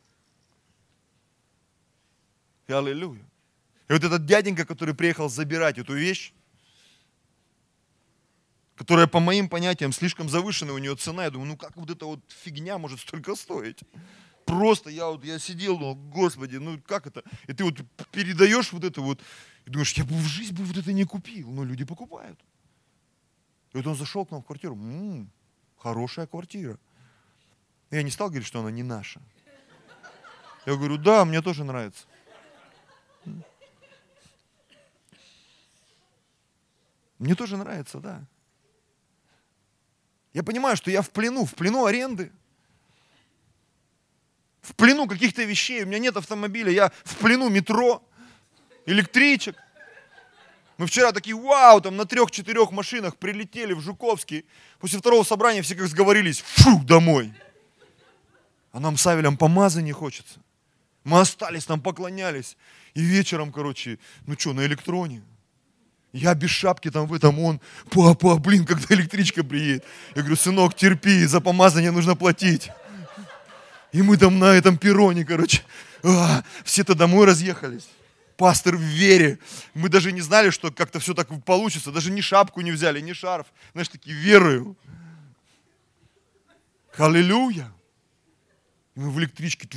[2.68, 3.22] Аллилуйя.
[3.90, 6.34] И вот этот дяденька, который приехал забирать эту вещь,
[8.76, 12.06] которая по моим понятиям слишком завышенная у нее цена, я думаю, ну как вот эта
[12.06, 13.80] вот фигня может столько стоить?
[14.46, 17.24] Просто я вот, я сидел, думал, господи, ну как это?
[17.48, 17.80] И ты вот
[18.12, 19.22] передаешь вот это вот,
[19.66, 22.40] и думаешь, я бы в жизнь бы вот это не купил, но люди покупают.
[23.72, 25.32] И вот он зашел к нам в квартиру, м-м,
[25.78, 26.78] хорошая квартира.
[27.90, 29.22] И я не стал говорить, что она не наша.
[30.66, 32.06] Я говорю, да, мне тоже нравится.
[37.20, 38.26] Мне тоже нравится, да.
[40.34, 42.32] Я понимаю, что я в плену, в плену аренды.
[44.64, 45.84] В плену каких-то вещей.
[45.84, 48.02] У меня нет автомобиля, я в плену метро,
[48.86, 49.56] электричек.
[50.78, 54.46] Мы вчера такие, вау, там на трех-четырех машинах прилетели в Жуковский.
[54.80, 57.32] После второго собрания все как сговорились, фу, домой.
[58.72, 60.40] А нам с Авелем помазать хочется.
[61.04, 62.58] Мы остались, там поклонялись.
[62.94, 65.22] И вечером, короче, ну что, на электроне.
[66.14, 69.84] Я без шапки там в этом, он, папа, блин, когда электричка приедет.
[70.16, 72.70] Я говорю, сынок, терпи, за помазание нужно платить.
[73.94, 75.62] И мы там на этом перроне, короче,
[76.04, 77.88] а, все-то домой разъехались.
[78.38, 79.38] Пастор в вере.
[79.76, 81.92] Мы даже не знали, что как-то все так получится.
[81.92, 83.46] Даже ни шапку не взяли, ни шарф.
[83.74, 84.76] Знаешь, такие верою.
[86.98, 87.72] Аллилуйя.
[88.96, 89.70] И мы в электричке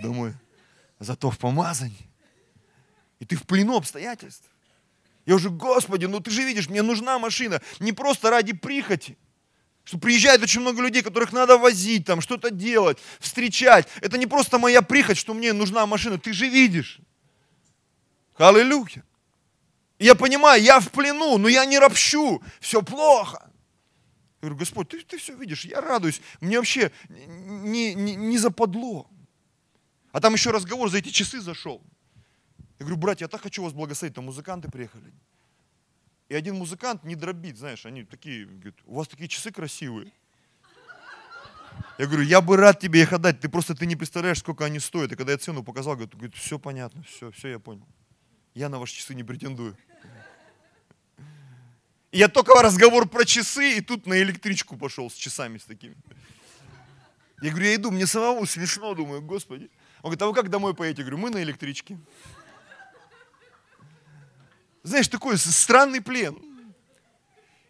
[0.00, 0.32] домой.
[1.00, 2.08] Зато в помазании.
[3.18, 4.48] И ты в плену обстоятельств.
[5.26, 7.60] Я уже, Господи, ну ты же видишь, мне нужна машина.
[7.80, 9.18] Не просто ради прихоти.
[9.84, 13.88] Что приезжает очень много людей, которых надо возить, там, что-то делать, встречать.
[14.00, 16.18] Это не просто моя прихоть, что мне нужна машина.
[16.18, 17.00] Ты же видишь.
[18.36, 19.04] Аллилуйя.
[19.98, 22.42] Я понимаю, я в плену, но я не ропщу.
[22.60, 23.50] Все плохо.
[24.40, 26.22] Я говорю, Господь, ты, ты все видишь, я радуюсь.
[26.40, 29.10] Мне вообще не, не, не западло.
[30.12, 31.82] А там еще разговор за эти часы зашел.
[32.78, 35.12] Я говорю, братья, я так хочу вас благословить, там музыканты приехали.
[36.30, 40.12] И один музыкант не дробит, знаешь, они такие, говорят, у вас такие часы красивые.
[41.98, 44.78] Я говорю, я бы рад тебе их отдать, ты просто ты не представляешь, сколько они
[44.78, 45.10] стоят.
[45.10, 47.84] И когда я цену показал, говорит, говорит все понятно, все, все, я понял.
[48.54, 49.76] Я на ваши часы не претендую.
[52.12, 55.96] И я только разговор про часы, и тут на электричку пошел с часами с такими.
[57.42, 59.68] Я говорю, я иду, мне самому смешно, думаю, господи.
[60.02, 61.02] Он говорит, а вы как домой поедете?
[61.02, 61.98] Я говорю, мы на электричке.
[64.90, 66.36] Знаешь, такой странный плен.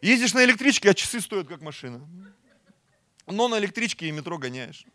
[0.00, 2.00] Ездишь на электричке, а часы стоят как машина.
[3.26, 4.86] Но на электричке и метро гоняешь.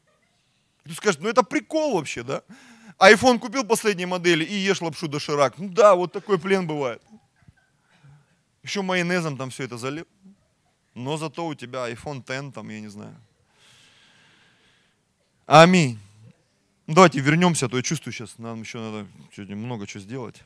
[0.85, 2.41] И ты скажешь, ну это прикол вообще, да?
[2.97, 5.59] Айфон купил последней модели и ешь лапшу доширак.
[5.59, 7.03] Ну да, вот такой плен бывает.
[8.63, 10.07] Еще майонезом там все это залил.
[10.95, 13.15] Но зато у тебя iPhone X, там, я не знаю.
[15.45, 15.99] Аминь.
[16.87, 20.41] Давайте вернемся, а то я чувствую сейчас, нам еще надо много чего сделать.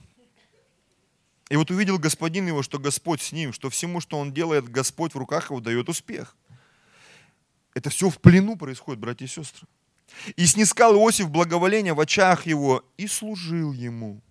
[1.49, 5.15] И вот увидел господин его, что Господь с ним, что всему, что он делает, Господь
[5.15, 6.37] в руках его дает успех.
[7.73, 9.67] Это все в плену происходит, братья и сестры.
[10.35, 14.21] И снискал Иосиф благоволение в очах его и служил ему.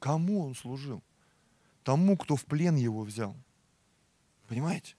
[0.00, 1.02] Кому он служил?
[1.84, 3.36] Тому, кто в плен его взял.
[4.48, 4.96] Понимаете?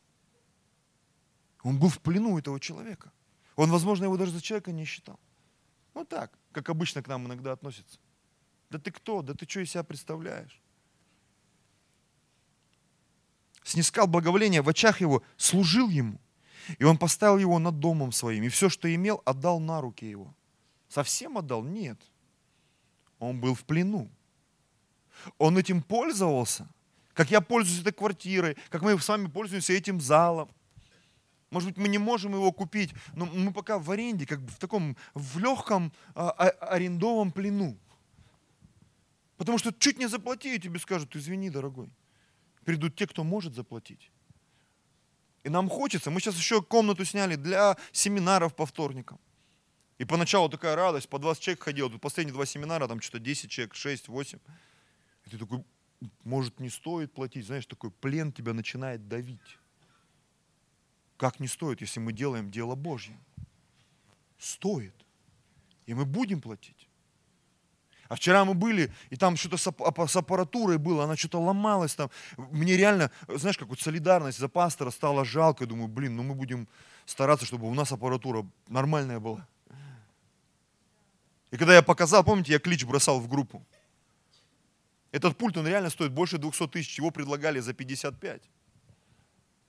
[1.63, 3.11] Он был в плену этого человека.
[3.55, 5.19] Он, возможно, его даже за человека не считал.
[5.93, 7.99] Вот так, как обычно к нам иногда относятся.
[8.69, 9.21] Да ты кто?
[9.21, 10.61] Да ты что из себя представляешь?
[13.65, 16.21] Снискал благоволение в очах его, служил ему.
[16.77, 18.43] И он поставил его над домом своим.
[18.43, 20.33] И все, что имел, отдал на руки его.
[20.87, 21.63] Совсем отдал?
[21.63, 21.99] Нет.
[23.19, 24.09] Он был в плену.
[25.37, 26.67] Он этим пользовался.
[27.13, 30.49] Как я пользуюсь этой квартирой, как мы с вами пользуемся этим залом.
[31.49, 34.57] Может быть, мы не можем его купить, но мы пока в аренде, как бы в
[34.57, 37.77] таком, в легком а, а, арендовом плену.
[39.37, 41.89] Потому что чуть не заплати, и тебе скажут, извини, дорогой.
[42.65, 44.11] Придут те, кто может заплатить.
[45.43, 49.19] И нам хочется, мы сейчас еще комнату сняли для семинаров по вторникам.
[49.99, 53.49] И поначалу такая радость, по 20 человек ходил, тут последние два семинара, там что-то 10
[53.49, 54.39] человек, 6, 8.
[55.25, 55.63] И ты такой,
[56.23, 59.59] может, не стоит платить, знаешь, такой плен тебя начинает давить.
[61.17, 63.17] Как не стоит, если мы делаем дело Божье?
[64.37, 64.95] Стоит.
[65.85, 66.74] И мы будем платить.
[68.07, 72.09] А вчера мы были, и там что-то с аппаратурой было, она что-то ломалась там.
[72.37, 75.65] Мне реально, знаешь, как вот солидарность за пастора стала жалко.
[75.65, 76.67] Думаю, блин, ну мы будем
[77.05, 79.47] стараться, чтобы у нас аппаратура нормальная была.
[81.51, 83.65] И когда я показал, помните, я клич бросал в группу.
[85.11, 88.41] Этот пульт, он реально стоит больше 200 тысяч, его предлагали за 55.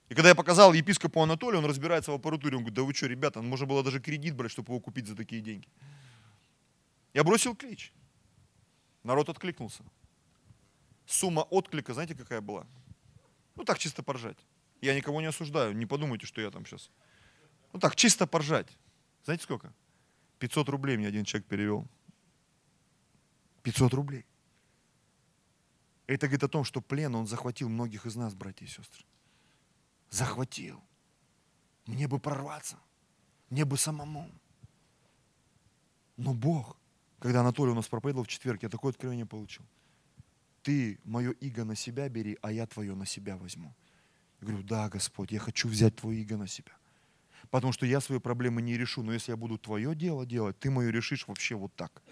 [0.08, 3.06] И когда я показал епископу Анатолию, он разбирается в аппаратуре, он говорит, да вы что,
[3.06, 5.68] ребята, можно было даже кредит брать, чтобы его купить за такие деньги.
[7.14, 7.92] Я бросил клич.
[9.06, 9.84] Народ откликнулся.
[11.06, 12.66] Сумма отклика, знаете, какая была?
[13.54, 14.38] Ну так, чисто поржать.
[14.80, 16.90] Я никого не осуждаю, не подумайте, что я там сейчас.
[17.72, 18.68] Ну так, чисто поржать.
[19.24, 19.72] Знаете сколько?
[20.38, 21.86] 500 рублей мне один человек перевел.
[23.62, 24.26] 500 рублей.
[26.06, 29.04] Это говорит о том, что плен, он захватил многих из нас, братья и сестры
[30.10, 30.82] захватил.
[31.86, 32.78] Мне бы прорваться,
[33.50, 34.30] мне бы самому.
[36.16, 36.76] Но Бог,
[37.18, 39.64] когда Анатолий у нас проповедовал в четверг, я такое откровение получил.
[40.62, 43.74] Ты мое иго на себя бери, а я твое на себя возьму.
[44.40, 46.72] Я говорю, да, Господь, я хочу взять твое иго на себя.
[47.50, 50.70] Потому что я свои проблемы не решу, но если я буду твое дело делать, ты
[50.70, 52.02] мое решишь вообще вот так.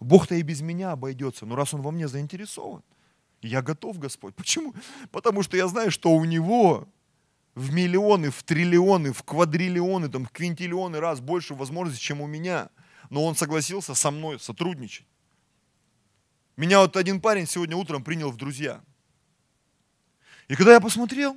[0.00, 2.82] Бог-то и без меня обойдется, но раз Он во мне заинтересован–
[3.42, 4.34] я готов, Господь.
[4.34, 4.74] Почему?
[5.12, 6.88] Потому что я знаю, что у Него
[7.54, 12.68] в миллионы, в триллионы, в квадриллионы, там, в квинтиллионы раз больше возможностей, чем у меня.
[13.10, 15.06] Но Он согласился со мной сотрудничать.
[16.56, 18.80] Меня вот один парень сегодня утром принял в друзья.
[20.48, 21.36] И когда я посмотрел,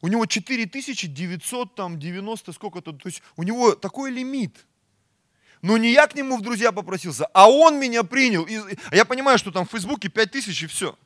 [0.00, 4.66] у него 4990, сколько-то, то есть у него такой лимит–
[5.62, 8.44] но не я к нему в друзья попросился, а он меня принял.
[8.44, 8.58] И,
[8.92, 10.98] я понимаю, что там в Фейсбуке 5000 и все.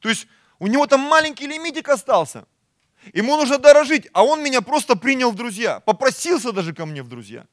[0.00, 0.26] То есть
[0.58, 2.46] у него там маленький лимитик остался.
[3.12, 5.80] Ему нужно дорожить, а он меня просто принял в друзья.
[5.80, 7.46] Попросился даже ко мне в друзья.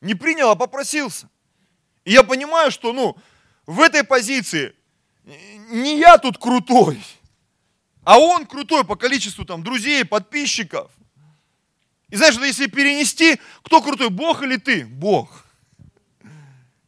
[0.00, 1.28] Не принял, а попросился.
[2.04, 3.16] И я понимаю, что ну,
[3.66, 4.74] в этой позиции
[5.70, 7.02] не я тут крутой,
[8.02, 10.90] а он крутой по количеству там друзей, подписчиков.
[12.08, 14.86] И знаешь, если перенести, кто крутой, Бог или ты?
[14.86, 15.44] Бог.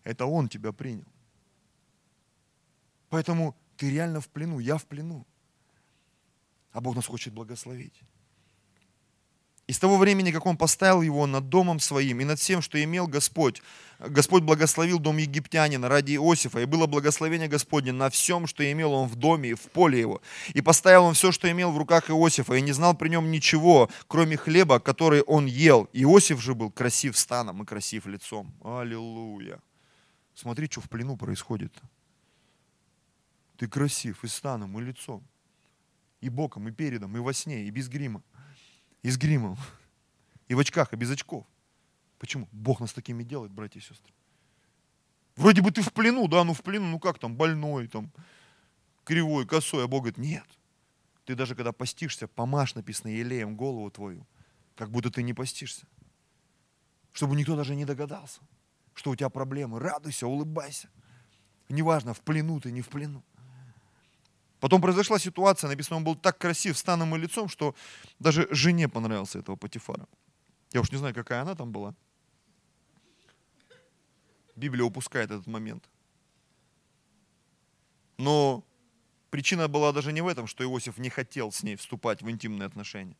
[0.02, 1.04] Это Он тебя принял.
[3.10, 5.26] Поэтому ты реально в плену, я в плену.
[6.72, 8.00] А Бог нас хочет благословить.
[9.70, 12.82] И с того времени, как он поставил его над домом своим и над всем, что
[12.82, 13.62] имел Господь,
[14.00, 19.08] Господь благословил дом египтянина ради Иосифа, и было благословение Господне на всем, что имел он
[19.08, 20.22] в доме и в поле его.
[20.54, 23.88] И поставил он все, что имел в руках Иосифа, и не знал при нем ничего,
[24.08, 25.88] кроме хлеба, который он ел.
[25.92, 28.52] Иосиф же был красив станом и красив лицом.
[28.64, 29.60] Аллилуйя.
[30.34, 31.72] Смотри, что в плену происходит.
[33.56, 35.22] Ты красив и станом, и лицом,
[36.20, 38.20] и боком, и передом, и во сне, и без грима,
[39.02, 39.56] и с гримом,
[40.48, 41.46] и в очках, и без очков.
[42.18, 42.48] Почему?
[42.52, 44.12] Бог нас такими делает, братья и сестры.
[45.36, 48.12] Вроде бы ты в плену, да, ну в плену, ну как там, больной, там,
[49.04, 50.46] кривой, косой, а Бог говорит, нет.
[51.24, 54.26] Ты даже когда постишься, помажь, написано, елеем голову твою,
[54.74, 55.86] как будто ты не постишься.
[57.12, 58.40] Чтобы никто даже не догадался
[59.00, 59.78] что у тебя проблемы.
[59.78, 60.90] Радуйся, улыбайся.
[61.70, 63.22] Неважно, в плену ты, не в плену.
[64.60, 67.74] Потом произошла ситуация, написано, он был так красив станом и лицом, что
[68.18, 70.06] даже жене понравился этого Патифара.
[70.72, 71.94] Я уж не знаю, какая она там была.
[74.56, 75.88] Библия упускает этот момент.
[78.18, 78.62] Но
[79.30, 82.66] причина была даже не в этом, что Иосиф не хотел с ней вступать в интимные
[82.66, 83.16] отношения.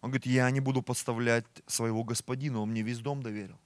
[0.00, 3.58] Он говорит, я не буду подставлять своего господина, он мне весь дом доверил.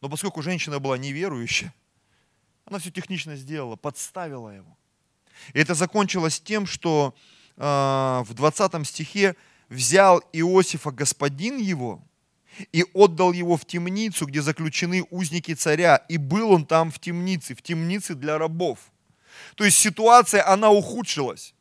[0.00, 1.74] Но поскольку женщина была неверующая,
[2.66, 4.77] она все технично сделала, подставила его.
[5.52, 7.14] И это закончилось тем, что
[7.56, 9.36] э, в 20 стихе
[9.68, 12.02] взял Иосифа господин его
[12.72, 15.96] и отдал его в темницу, где заключены узники царя.
[16.08, 18.78] И был он там в темнице, в темнице для рабов.
[19.54, 21.54] То есть ситуация, она ухудшилась.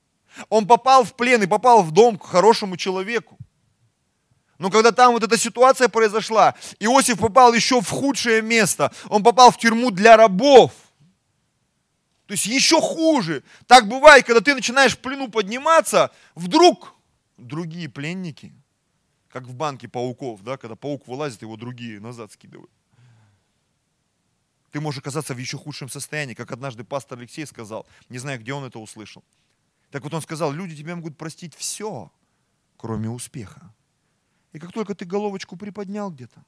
[0.50, 3.38] Он попал в плен и попал в дом к хорошему человеку.
[4.60, 8.92] Но когда там вот эта ситуация произошла, Иосиф попал еще в худшее место.
[9.10, 10.72] Он попал в тюрьму для рабов.
[12.28, 13.42] То есть еще хуже.
[13.68, 16.94] Так бывает, когда ты начинаешь в плену подниматься, вдруг
[17.38, 18.54] другие пленники,
[19.30, 22.72] как в банке пауков, да, когда паук вылазит, его другие назад скидывают.
[24.72, 28.54] Ты можешь оказаться в еще худшем состоянии, как однажды пастор Алексей сказал, не знаю, где
[28.54, 29.24] он это услышал.
[29.90, 32.12] Так вот он сказал, люди тебе могут простить все,
[32.76, 33.74] кроме успеха.
[34.52, 36.44] И как только ты головочку приподнял где-то,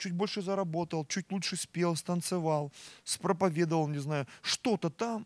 [0.00, 2.72] чуть больше заработал, чуть лучше спел, станцевал,
[3.04, 5.24] спроповедовал, не знаю, что-то там,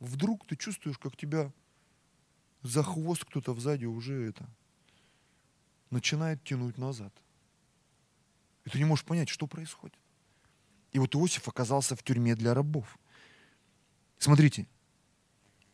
[0.00, 1.52] вдруг ты чувствуешь, как тебя
[2.62, 4.48] за хвост кто-то сзади уже это
[5.90, 7.12] начинает тянуть назад.
[8.64, 9.98] И ты не можешь понять, что происходит.
[10.92, 12.98] И вот Иосиф оказался в тюрьме для рабов.
[14.18, 14.66] Смотрите,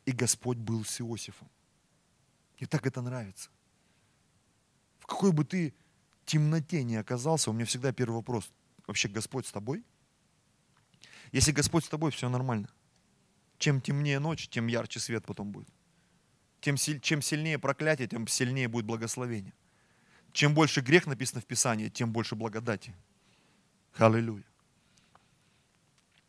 [0.05, 1.49] и Господь был с Иосифом.
[2.59, 3.51] Мне так это нравится.
[4.99, 5.75] В какой бы ты
[6.27, 8.51] темноте не оказался, у меня всегда первый вопрос.
[8.87, 9.85] Вообще Господь с тобой?
[11.33, 12.69] Если Господь с тобой, все нормально.
[13.59, 15.69] Чем темнее ночь, тем ярче свет потом будет.
[16.61, 19.55] Тем, чем сильнее проклятие, тем сильнее будет благословение.
[20.33, 22.95] Чем больше грех написано в Писании, тем больше благодати.
[23.97, 24.45] Аллилуйя.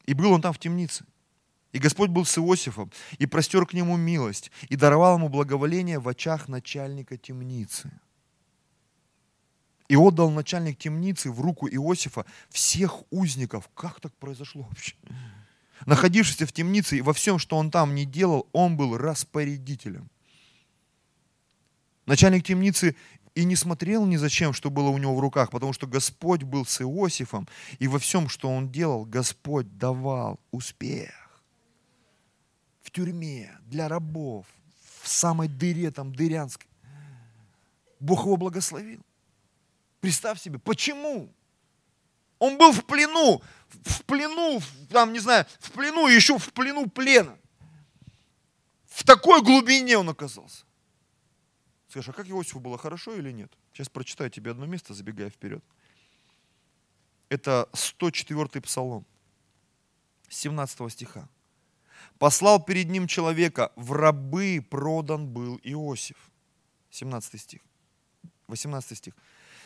[0.05, 1.05] И был он там в темнице.
[1.73, 6.07] И Господь был с Иосифом, и простер к нему милость, и даровал ему благоволение в
[6.07, 7.91] очах начальника темницы.
[9.88, 13.69] И отдал начальник темницы в руку Иосифа всех узников.
[13.73, 14.95] Как так произошло вообще?
[15.85, 20.09] Находившийся в темнице и во всем, что он там не делал, он был распорядителем.
[22.05, 22.95] Начальник темницы
[23.35, 26.65] и не смотрел ни зачем, что было у него в руках, потому что Господь был
[26.65, 31.13] с Иосифом, и во всем, что он делал, Господь давал успех.
[32.81, 34.47] В тюрьме, для рабов,
[35.01, 36.67] в самой дыре там дырянской.
[37.99, 39.01] Бог его благословил.
[40.07, 41.29] Представь себе, почему?
[42.39, 47.37] Он был в плену, в плену, там, не знаю, в плену, еще в плену плена.
[48.85, 50.63] В такой глубине он оказался.
[51.89, 53.51] Скажешь, а как Иосифу было хорошо или нет?
[53.73, 55.61] Сейчас прочитаю тебе одно место, забегая вперед.
[57.27, 59.05] Это 104-й псалом,
[60.29, 61.27] 17 стиха.
[62.17, 66.31] «Послал перед ним человека, в рабы продан был Иосиф».
[66.91, 67.61] 17 стих.
[68.47, 69.13] 18 стих.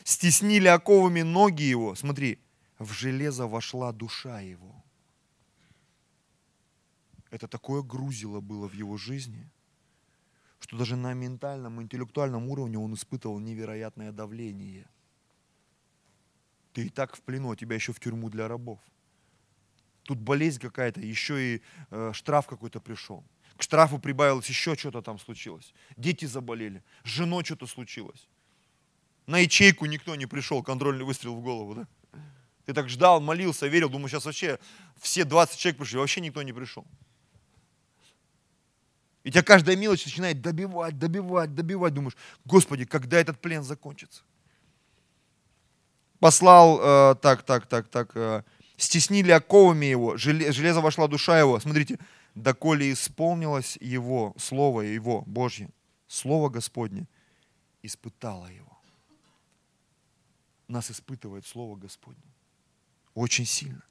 [0.04, 1.95] «Стеснили оковами ноги его».
[1.95, 2.39] Смотри,
[2.80, 4.84] в железо вошла душа его.
[7.30, 9.49] Это такое грузило было в его жизни–
[10.62, 14.88] что даже на ментальном, интеллектуальном уровне он испытывал невероятное давление.
[16.74, 18.80] Ты и так в плену, а тебя еще в тюрьму для рабов.
[20.04, 23.24] Тут болезнь какая-то, еще и э, штраф какой-то пришел.
[23.58, 25.74] К штрафу прибавилось еще что-то там случилось.
[25.97, 28.28] Дети заболели, с женой что-то случилось.
[29.28, 31.88] На ячейку никто не пришел, контрольный выстрел в голову, да?
[32.65, 34.59] Ты так ждал, молился, верил, думаю, сейчас вообще
[34.99, 36.86] все 20 человек пришли, вообще никто не пришел.
[39.24, 41.93] И тебя каждая мелочь начинает добивать, добивать, добивать.
[41.93, 44.24] Думаешь, Господи, когда этот плен закончится?
[46.19, 48.43] Послал, э, так, так, так, так, э,
[48.78, 51.59] стеснили оковами его, железо вошла душа его.
[51.59, 51.99] Смотрите,
[52.36, 55.69] доколе исполнилось его, слово его, Божье,
[56.07, 57.07] слово Господне,
[57.82, 58.70] испытало его.
[60.72, 62.24] Нас испытывает слово Господне.
[63.13, 63.84] Очень сильно.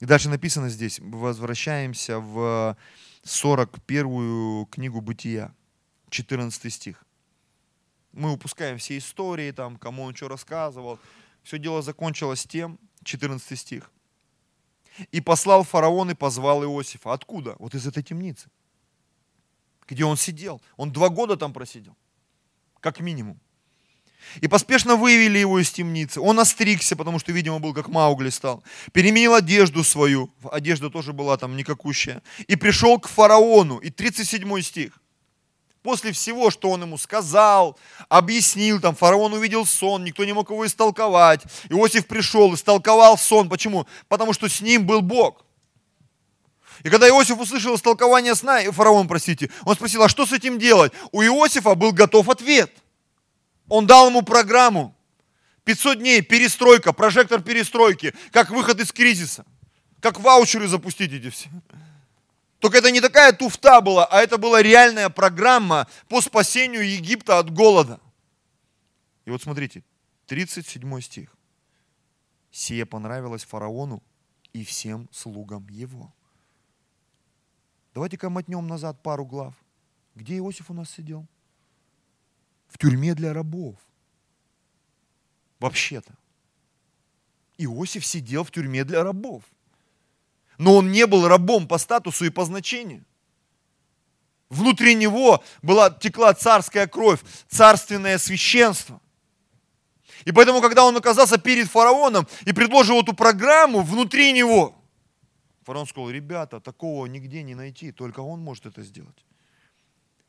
[0.00, 2.76] И дальше написано здесь, возвращаемся в
[3.24, 5.54] 41 книгу Бытия,
[6.08, 7.04] 14 стих.
[8.12, 10.98] Мы упускаем все истории, там, кому он что рассказывал.
[11.42, 13.90] Все дело закончилось тем, 14 стих.
[15.12, 17.12] И послал фараон и позвал Иосифа.
[17.12, 17.54] Откуда?
[17.58, 18.48] Вот из этой темницы.
[19.86, 20.62] Где он сидел.
[20.78, 21.94] Он два года там просидел.
[22.80, 23.38] Как минимум.
[24.40, 26.20] И поспешно вывели его из темницы.
[26.20, 28.62] Он остригся, потому что, видимо, был как Маугли стал.
[28.92, 30.30] Переменил одежду свою.
[30.50, 32.22] Одежда тоже была там никакущая.
[32.46, 33.78] И пришел к фараону.
[33.78, 34.92] И 37 стих.
[35.82, 40.66] После всего, что он ему сказал, объяснил, там фараон увидел сон, никто не мог его
[40.66, 41.44] истолковать.
[41.70, 43.48] Иосиф пришел, истолковал сон.
[43.48, 43.86] Почему?
[44.08, 45.44] Потому что с ним был Бог.
[46.82, 50.92] И когда Иосиф услышал истолкование сна, фараон, простите, он спросил, а что с этим делать?
[51.12, 52.72] У Иосифа был готов ответ–
[53.68, 54.94] он дал ему программу.
[55.64, 59.44] 500 дней, перестройка, прожектор перестройки, как выход из кризиса.
[60.00, 61.50] Как ваучеры запустить эти все.
[62.60, 67.52] Только это не такая туфта была, а это была реальная программа по спасению Египта от
[67.52, 68.00] голода.
[69.24, 69.82] И вот смотрите,
[70.26, 71.36] 37 стих.
[72.50, 74.02] Сие понравилось фараону
[74.52, 76.14] и всем слугам его.
[77.92, 79.54] Давайте-ка мотнем назад пару глав.
[80.14, 81.26] Где Иосиф у нас сидел?
[82.68, 83.76] В тюрьме для рабов.
[85.58, 86.12] Вообще-то.
[87.58, 89.42] Иосиф сидел в тюрьме для рабов.
[90.58, 93.04] Но он не был рабом по статусу и по значению.
[94.48, 99.00] Внутри него была, текла царская кровь, царственное священство.
[100.24, 104.74] И поэтому, когда он оказался перед фараоном и предложил эту программу внутри него,
[105.64, 109.25] фараон сказал, ребята, такого нигде не найти, только он может это сделать.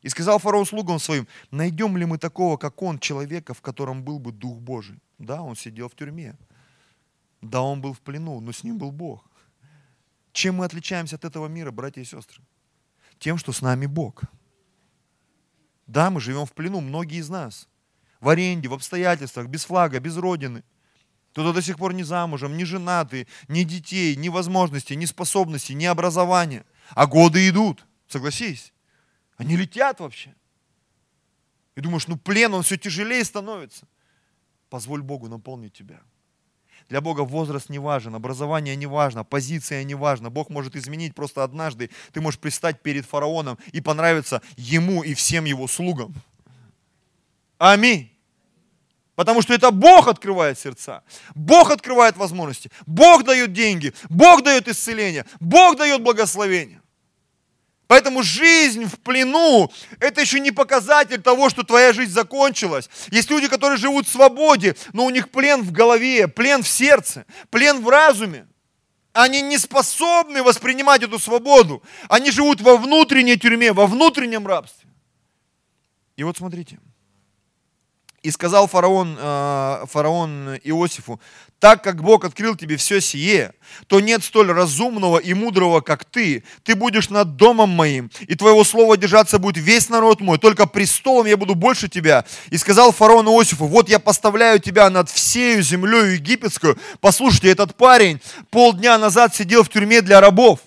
[0.08, 4.18] И сказал фараон слугам своим, найдем ли мы такого, как он, человека, в котором был
[4.18, 4.98] бы Дух Божий?
[5.18, 6.34] Да, он сидел в тюрьме.
[7.42, 9.28] Да, он был в плену, но с ним был Бог.
[10.32, 12.42] Чем мы отличаемся от этого мира, братья и сестры?
[13.18, 14.22] Тем, что с нами Бог.
[15.86, 17.68] Да, мы живем в плену, многие из нас.
[18.18, 20.64] В аренде, в обстоятельствах, без флага, без родины.
[21.32, 25.84] Кто-то до сих пор не замужем, не женатый, ни детей, ни возможностей, ни способностей, ни
[25.84, 26.64] образования.
[26.94, 28.72] А годы идут, согласись.
[29.38, 30.34] Они летят вообще.
[31.76, 33.86] И думаешь, ну плен, он все тяжелее становится.
[34.68, 36.00] Позволь Богу наполнить тебя.
[36.88, 40.30] Для Бога возраст не важен, образование не важно, позиция не важна.
[40.30, 41.90] Бог может изменить просто однажды.
[42.12, 46.14] Ты можешь пристать перед фараоном и понравиться ему и всем его слугам.
[47.58, 48.10] Аминь.
[49.14, 51.02] Потому что это Бог открывает сердца.
[51.34, 52.70] Бог открывает возможности.
[52.86, 53.92] Бог дает деньги.
[54.08, 55.26] Бог дает исцеление.
[55.40, 56.77] Бог дает благословение.
[57.88, 62.88] Поэтому жизнь в плену– это еще не показатель того, что твоя жизнь закончилась.
[63.10, 67.24] Есть люди, которые живут в свободе, но у них плен в голове, плен в сердце,
[67.50, 68.46] плен в разуме.
[69.14, 71.82] Они не способны воспринимать эту свободу.
[72.10, 74.90] Они живут во внутренней тюрьме, во внутреннем рабстве.
[76.16, 76.78] И вот смотрите–
[78.22, 81.20] и сказал фараон, э, фараон Иосифу,
[81.58, 83.52] так как Бог открыл тебе все сие,
[83.88, 86.44] то нет столь разумного и мудрого, как ты.
[86.62, 91.26] Ты будешь над домом моим, и твоего слова держаться будет весь народ мой, только престолом
[91.26, 92.24] я буду больше тебя.
[92.50, 96.78] И сказал фараон Иосифу, вот я поставляю тебя над всею землей египетскую.
[97.00, 100.60] Послушайте, этот парень полдня назад сидел в тюрьме для рабов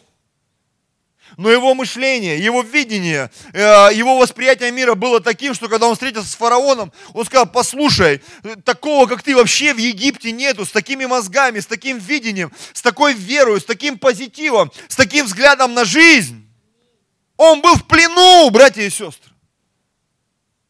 [1.38, 6.29] но его мышление, его видение, э, его восприятие мира было таким, что когда он встретился
[6.29, 8.21] с фараоном, он сказал, послушай,
[8.63, 13.13] такого, как ты, вообще в Египте нету, с такими мозгами, с таким видением, с такой
[13.13, 16.47] верой, с таким позитивом, с таким взглядом на жизнь.
[17.38, 19.32] Он был в плену, братья и сестры.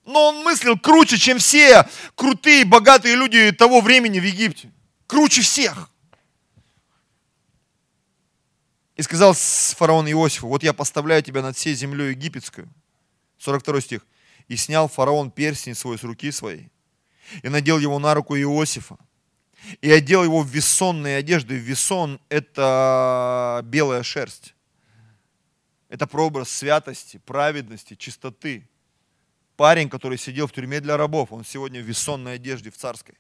[0.05, 4.71] Но он мыслил круче, чем все крутые, богатые люди того времени в Египте.
[5.07, 5.90] Круче всех.
[9.01, 12.71] И сказал фараон Иосифу, вот я поставляю тебя над всей землей египетскую.
[13.39, 14.05] 42 стих.
[14.47, 16.69] И снял фараон перстень свой с руки своей,
[17.41, 18.99] и надел его на руку Иосифа,
[19.81, 21.55] и одел его в весонные одежды.
[21.55, 24.53] Весон– это белая шерсть.
[25.89, 28.69] Это прообраз святости, праведности, чистоты.
[29.57, 33.15] Парень, который сидел в тюрьме для рабов, он сегодня в весонной одежде, в царской.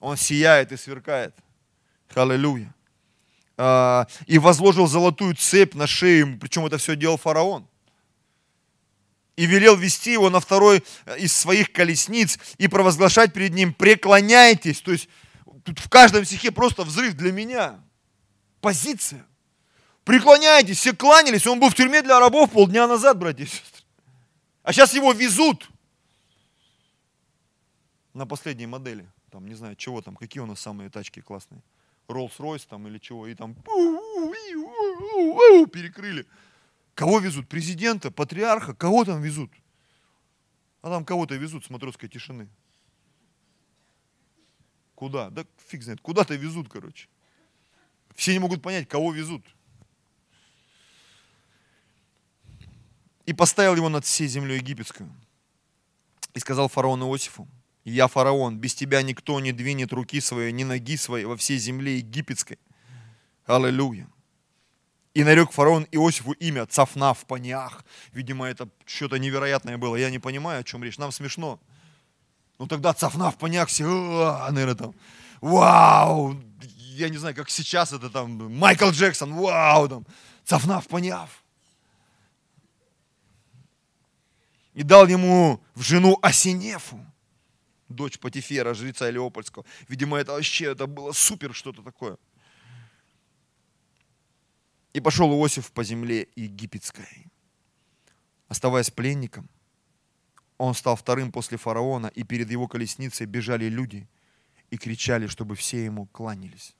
[0.00, 1.36] Он сияет и сверкает.
[2.14, 2.74] Аллилуйя.
[3.64, 7.64] А, и возложил золотую цепь на шею, причем это все делал фараон.
[9.36, 14.80] И велел вести его на второй э, из своих колесниц и провозглашать перед ним, преклоняйтесь.
[14.80, 15.08] То есть
[15.62, 17.78] тут в каждом стихе просто взрыв для меня.
[18.60, 19.24] Позиция.
[20.02, 21.46] Преклоняйтесь, все кланялись.
[21.46, 23.84] Он был в тюрьме для рабов полдня назад, братья и сестры.
[24.64, 25.70] А сейчас его везут
[28.12, 29.08] на последней модели.
[29.30, 31.62] Там, не знаю, чего там, какие у нас самые тачки классные.
[32.08, 33.54] Rolls-Royce там или чего, и там
[35.66, 36.26] перекрыли.
[36.94, 37.48] Кого везут?
[37.48, 38.74] Президента, патриарха?
[38.74, 39.50] Кого там везут?
[40.82, 42.48] А там кого-то везут с матросской тишины.
[44.94, 45.30] Куда?
[45.30, 46.00] Да фиг знает.
[46.00, 47.08] Куда-то везут, короче.
[48.14, 49.44] Все не могут понять, кого везут.
[53.24, 55.10] И поставил его над всей землей египетскую.
[56.34, 57.46] И сказал фараону Иосифу,
[57.84, 61.96] я фараон, без тебя никто не двинет руки своей, ни ноги своей во всей земле
[61.96, 62.58] египетской.
[63.46, 64.06] Аллилуйя.
[65.14, 67.84] И нарек фараон Иосифу имя Цафнав Паниах.
[68.12, 69.96] Видимо, это что-то невероятное было.
[69.96, 70.96] Я не понимаю, о чем речь.
[70.96, 71.60] Нам смешно.
[72.58, 73.84] Ну тогда Цафнав Паниах все,
[74.50, 74.94] наверное, там,
[75.40, 76.40] вау,
[76.76, 80.06] я не знаю, как сейчас это там, Майкл Джексон, вау, там,
[80.44, 81.42] Цафнав Паниав.
[84.74, 87.04] И дал ему в жену Осинефу
[87.94, 89.64] дочь Патифера, жреца Илеопольского.
[89.88, 92.16] Видимо, это вообще, это было супер что-то такое.
[94.92, 97.26] И пошел Иосиф по земле египетской.
[98.48, 99.48] Оставаясь пленником,
[100.58, 104.06] он стал вторым после фараона, и перед его колесницей бежали люди
[104.70, 106.76] и кричали, чтобы все ему кланялись.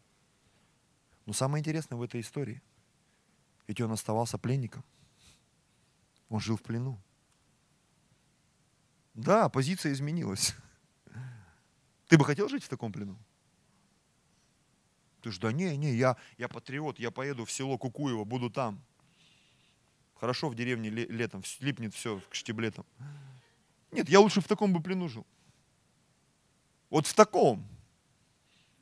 [1.26, 2.62] Но самое интересное в этой истории,
[3.66, 4.84] ведь он оставался пленником.
[6.28, 7.00] Он жил в плену.
[9.14, 10.54] Да, позиция изменилась.
[12.12, 13.16] Ты бы хотел жить в таком плену?
[15.22, 18.84] Ты же, да не, не, я, я патриот, я поеду в село Кукуево, буду там.
[20.16, 22.84] Хорошо в деревне летом, липнет все к штиблетам.
[23.92, 25.26] Нет, я лучше в таком бы плену жил.
[26.90, 27.66] Вот в таком.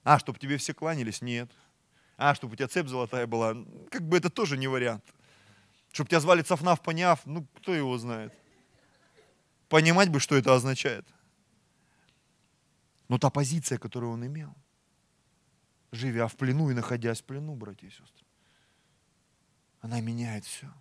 [0.03, 1.22] А, чтобы тебе все кланялись?
[1.22, 1.53] Нет.
[2.16, 3.55] А, чтобы у тебя цепь золотая была?
[3.93, 5.05] Как бы это тоже не вариант.
[5.93, 7.24] Чтобы тебя звали Цафнав Поняв?
[7.26, 8.35] Ну, кто его знает.
[9.68, 11.07] Понимать бы, что это означает.
[13.11, 14.55] Но та позиция, которую он имел,
[15.91, 18.25] живя в плену и находясь в плену, братья и сестры,
[19.81, 20.73] она меняет все.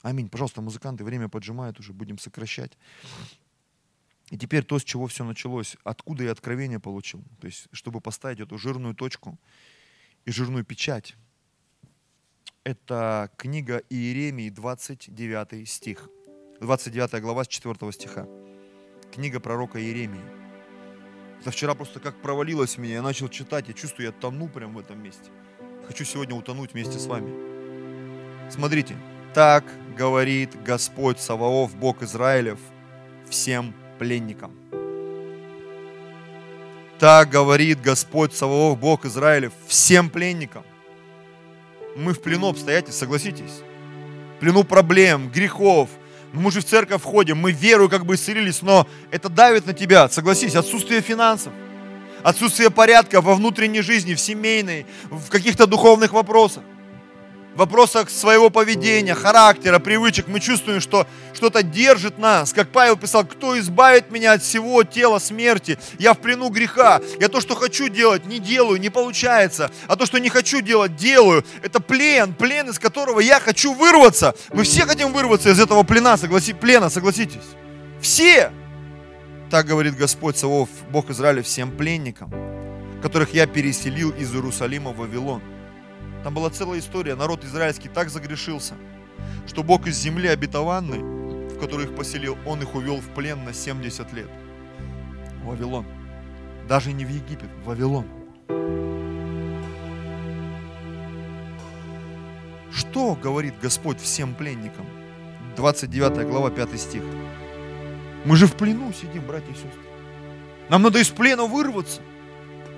[0.00, 0.30] Аминь.
[0.30, 2.78] Пожалуйста, музыканты, время поджимает уже, будем сокращать.
[4.30, 8.40] И теперь то, с чего все началось, откуда я откровение получил, то есть, чтобы поставить
[8.40, 9.38] эту жирную точку
[10.24, 11.14] и жирную печать,
[12.64, 16.08] это книга Иеремии, 29 стих,
[16.60, 18.26] 29 глава с 4 стиха.
[19.12, 20.41] Книга пророка Иеремии.
[21.42, 24.78] Это вчера просто как провалилось меня, я начал читать, я чувствую, я тону прямо в
[24.78, 25.28] этом месте.
[25.88, 27.32] Хочу сегодня утонуть вместе с вами.
[28.48, 28.94] Смотрите,
[29.34, 29.64] так
[29.96, 32.60] говорит Господь Саваоф, Бог Израилев,
[33.28, 34.52] всем пленникам.
[37.00, 40.62] Так говорит Господь Саваоф, Бог Израилев, всем пленникам.
[41.96, 43.62] Мы в плену обстоятельств, согласитесь?
[44.36, 45.90] В плену проблем, грехов.
[46.32, 50.08] Мы же в церковь входим, мы веру как бы исцелились, но это давит на тебя,
[50.08, 51.52] согласись, отсутствие финансов,
[52.22, 56.62] отсутствие порядка во внутренней жизни, в семейной, в каких-то духовных вопросах
[57.54, 62.52] в вопросах своего поведения, характера, привычек, мы чувствуем, что что-то держит нас.
[62.52, 65.78] Как Павел писал, кто избавит меня от всего тела смерти?
[65.98, 67.00] Я в плену греха.
[67.20, 69.70] Я то, что хочу делать, не делаю, не получается.
[69.86, 71.44] А то, что не хочу делать, делаю.
[71.62, 74.34] Это плен, плен, из которого я хочу вырваться.
[74.52, 77.42] Мы все хотим вырваться из этого плена, согласи, плена, согласитесь.
[78.00, 78.50] Все!
[79.50, 82.32] Так говорит Господь Савов, Бог Израиля, всем пленникам,
[83.02, 85.42] которых я переселил из Иерусалима в Вавилон.
[86.24, 87.14] Там была целая история.
[87.16, 88.74] Народ израильский так загрешился,
[89.46, 90.98] что Бог из земли обетованной,
[91.48, 94.28] в которой их поселил, Он их увел в плен на 70 лет.
[95.42, 95.86] В Вавилон.
[96.68, 98.06] Даже не в Египет, в Вавилон.
[102.72, 104.86] Что говорит Господь всем пленникам?
[105.56, 107.02] 29 глава, 5 стих.
[108.24, 109.70] Мы же в плену сидим, братья и сестры.
[110.68, 112.00] Нам надо из плена вырваться.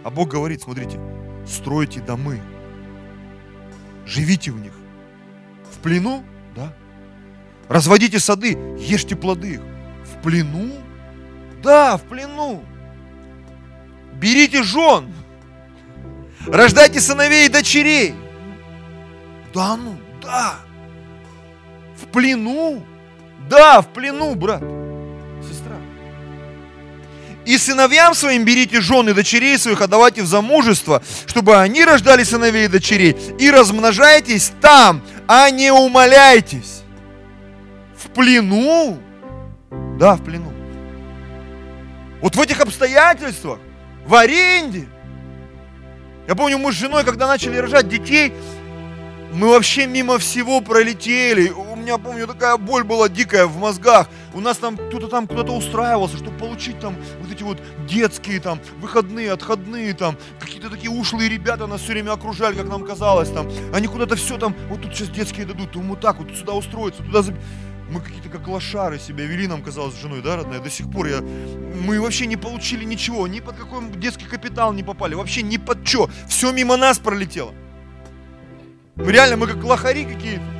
[0.02, 0.98] А Бог говорит, смотрите,
[1.46, 2.40] стройте домы,
[4.06, 4.72] живите в них.
[5.72, 6.24] В плену,
[6.54, 6.72] да.
[7.68, 9.60] Разводите сады, ешьте плоды их.
[10.04, 10.72] В плену?
[11.62, 12.62] Да, в плену.
[14.14, 15.12] Берите жен.
[16.46, 18.14] Рождайте сыновей и дочерей.
[19.52, 20.56] Да ну, да.
[21.96, 22.84] В плену?
[23.48, 24.62] Да, в плену, брат.
[27.46, 32.68] И сыновьям своим берите жены дочерей своих, отдавайте в замужество, чтобы они рождали сыновей и
[32.68, 33.16] дочерей.
[33.38, 36.82] И размножайтесь там, а не умоляйтесь.
[37.96, 38.98] В плену?
[39.98, 40.52] Да, в плену.
[42.22, 43.58] Вот в этих обстоятельствах,
[44.06, 44.86] в аренде.
[46.26, 48.32] Я помню, мы с женой, когда начали рожать детей,
[49.34, 51.52] мы вообще мимо всего пролетели.
[51.84, 54.08] Меня, помню, такая боль была дикая в мозгах.
[54.32, 58.58] У нас там кто-то там куда-то устраивался, чтобы получить там вот эти вот детские там
[58.80, 60.16] выходные, отходные там.
[60.40, 63.50] Какие-то такие ушлые ребята нас все время окружали, как нам казалось там.
[63.74, 67.02] Они куда-то все там, вот тут сейчас детские дадут, то вот так вот сюда устроиться,
[67.02, 67.34] туда заб...
[67.90, 70.60] Мы какие-то как лошары себя вели, нам казалось, с женой, да, родная?
[70.60, 71.20] До сих пор я...
[71.20, 75.86] Мы вообще не получили ничего, ни под какой детский капитал не попали, вообще ни под
[75.86, 76.08] что.
[76.30, 77.52] Все мимо нас пролетело.
[78.96, 80.53] Реально, мы как лохари какие-то.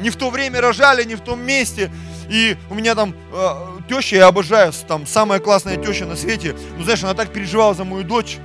[0.00, 1.90] Не в то время рожали, не в том месте.
[2.28, 6.56] И у меня там э, теща, я обожаю, там самая классная теща на свете.
[6.76, 8.38] Ну, знаешь, она так переживала за мою дочь.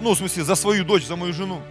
[0.00, 1.62] Ну, в смысле, за свою дочь, за мою жену.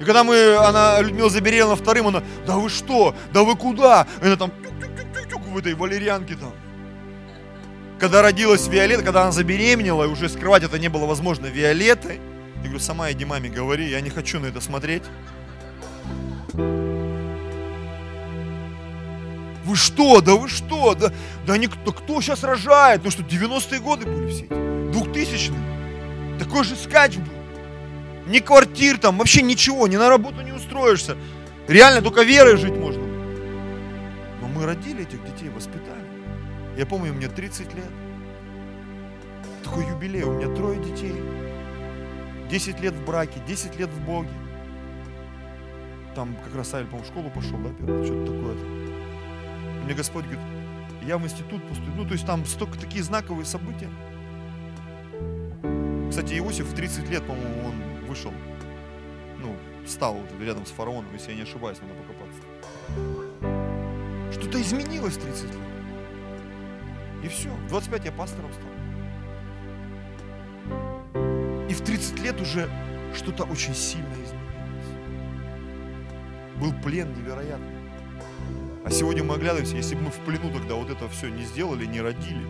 [0.00, 4.06] И когда мы, она, Людмила забеременела вторым, она, да вы что, да вы куда?
[4.22, 6.52] Она там, тюк-тюк-тюк-тюк в этой валерьянке там.
[7.98, 12.20] Когда родилась Виолетта, когда она забеременела, и уже скрывать это не было возможно Виолеттой,
[12.56, 15.02] я говорю, сама иди маме говори, я не хочу на это смотреть.
[19.66, 21.12] Вы что, да вы что, да,
[21.44, 23.02] да никто, кто сейчас рожает?
[23.02, 26.38] Ну что, 90-е годы были все эти, 2000-е.
[26.38, 27.32] Такой же скач был.
[28.28, 31.16] Ни квартир там, вообще ничего, ни на работу не устроишься.
[31.66, 33.02] Реально только верой жить можно.
[34.40, 36.06] Но мы родили этих детей, воспитали.
[36.76, 37.90] Я помню, мне 30 лет.
[39.64, 41.14] Такой юбилей, у меня трое детей.
[42.48, 44.30] 10 лет в браке, 10 лет в Боге.
[46.14, 48.54] Там как раз Савель, по-моему, в школу пошел, да, что-то такое.
[48.54, 48.75] И
[49.86, 50.42] мне Господь говорит,
[51.02, 51.94] я в институт поступлю.
[51.94, 53.88] Ну, то есть там столько такие знаковые события.
[56.10, 58.32] Кстати, Иосиф в 30 лет, по-моему, он вышел,
[59.38, 59.54] ну,
[59.86, 62.40] стал рядом с фараоном, если я не ошибаюсь, надо покопаться.
[64.32, 65.54] Что-то изменилось в 30 лет.
[67.22, 67.50] И все.
[67.50, 68.68] В 25 я пастором стал.
[71.70, 72.68] И в 30 лет уже
[73.14, 74.34] что-то очень сильно изменилось.
[76.60, 77.75] Был плен невероятный.
[78.86, 81.86] А сегодня мы оглядываемся, если бы мы в плену тогда вот это все не сделали,
[81.86, 82.46] не родили,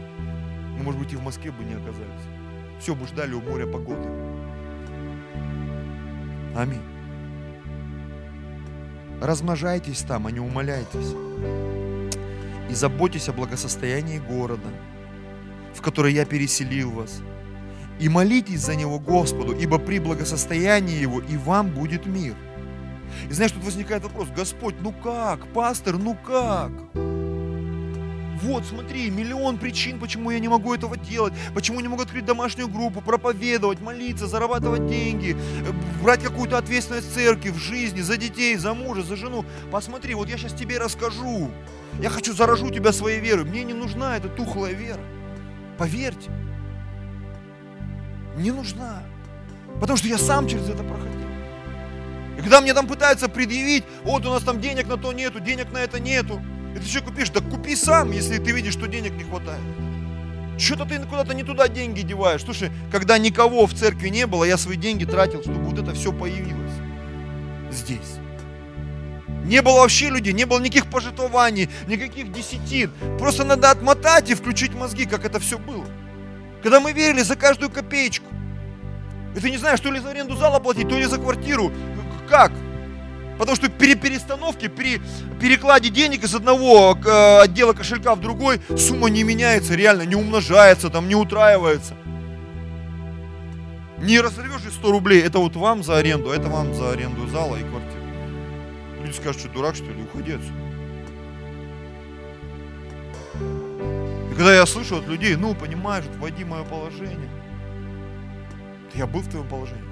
[0.76, 2.26] мы, может быть, и в Москве бы не оказались.
[2.78, 4.06] Все бы ждали у моря погоды.
[6.54, 6.82] Аминь.
[9.22, 11.14] Размножайтесь там, а не умоляйтесь.
[12.68, 14.68] И заботьтесь о благосостоянии города,
[15.74, 17.22] в который я переселил вас.
[17.98, 22.34] И молитесь за него Господу, ибо при благосостоянии его и вам будет мир.
[23.28, 25.46] И знаешь, тут возникает вопрос, Господь, ну как?
[25.52, 26.70] Пастор, ну как?
[28.42, 32.68] Вот, смотри, миллион причин, почему я не могу этого делать, почему не могу открыть домашнюю
[32.68, 35.36] группу, проповедовать, молиться, зарабатывать деньги,
[35.66, 39.44] э, брать какую-то ответственность в церкви, в жизни, за детей, за мужа, за жену.
[39.72, 41.50] Посмотри, вот я сейчас тебе расскажу.
[42.00, 43.44] Я хочу заражу тебя своей верой.
[43.44, 45.00] Мне не нужна эта тухлая вера.
[45.78, 46.30] Поверьте.
[48.36, 49.02] Не нужна.
[49.80, 51.35] Потому что я сам через это проходил.
[52.36, 55.72] И когда мне там пытаются предъявить, вот у нас там денег на то нету, денег
[55.72, 56.42] на это нету.
[56.74, 57.30] И ты что купишь?
[57.30, 59.62] Да купи сам, если ты видишь, что денег не хватает.
[60.58, 62.42] Что-то ты куда-то не туда деньги деваешь.
[62.42, 66.12] Слушай, когда никого в церкви не было, я свои деньги тратил, чтобы вот это все
[66.12, 66.72] появилось
[67.70, 68.18] здесь.
[69.44, 72.90] Не было вообще людей, не было никаких пожитований, никаких десятин.
[73.18, 75.84] Просто надо отмотать и включить мозги, как это все было.
[76.62, 78.26] Когда мы верили за каждую копеечку.
[79.36, 81.70] И ты не знаешь, то ли за аренду зала платить, то ли за квартиру.
[82.28, 82.52] Как?
[83.38, 85.00] Потому что при перестановке, при
[85.40, 90.88] перекладе денег из одного э, отдела кошелька в другой, сумма не меняется, реально не умножается,
[90.88, 91.94] там не утраивается.
[93.98, 97.56] Не разорвешь и 100 рублей, это вот вам за аренду, это вам за аренду зала
[97.56, 98.04] и квартиры.
[99.02, 100.52] Люди скажут, что дурак, что ли, уходи отсюда.
[104.30, 107.30] И когда я слышу от людей, ну, понимаешь, вводи мое положение.
[108.94, 109.85] Я был в твоем положении.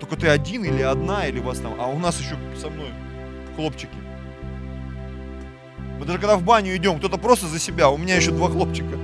[0.00, 2.88] Только ты один или одна, или вас там, а у нас еще со мной
[3.54, 3.94] хлопчики.
[5.98, 8.98] Мы даже когда в баню идем, кто-то просто за себя, у меня еще два хлопчика.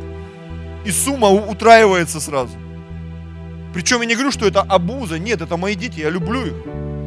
[0.87, 2.57] И сумма утраивается сразу.
[3.75, 6.55] Причем я не говорю, что это абуза, нет, это мои дети, я люблю их.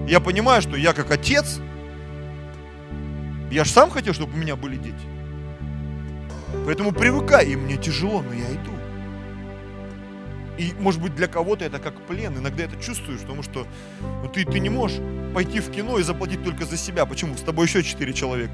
[0.08, 1.60] Я понимаю, что я как отец,
[3.50, 4.96] я же сам хотел, чтобы у меня были дети.
[6.66, 8.72] Поэтому привыкай, и мне тяжело, но я иду.
[10.60, 12.38] И, может быть, для кого-то это как плен.
[12.38, 13.66] Иногда это чувствуешь, потому что
[14.02, 15.00] ну, ты, ты не можешь
[15.34, 17.06] пойти в кино и заплатить только за себя.
[17.06, 17.38] Почему?
[17.38, 18.54] С тобой еще четыре человека.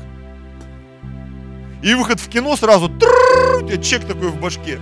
[1.82, 4.80] И выход в кино сразу, у тебя чек такой в башке.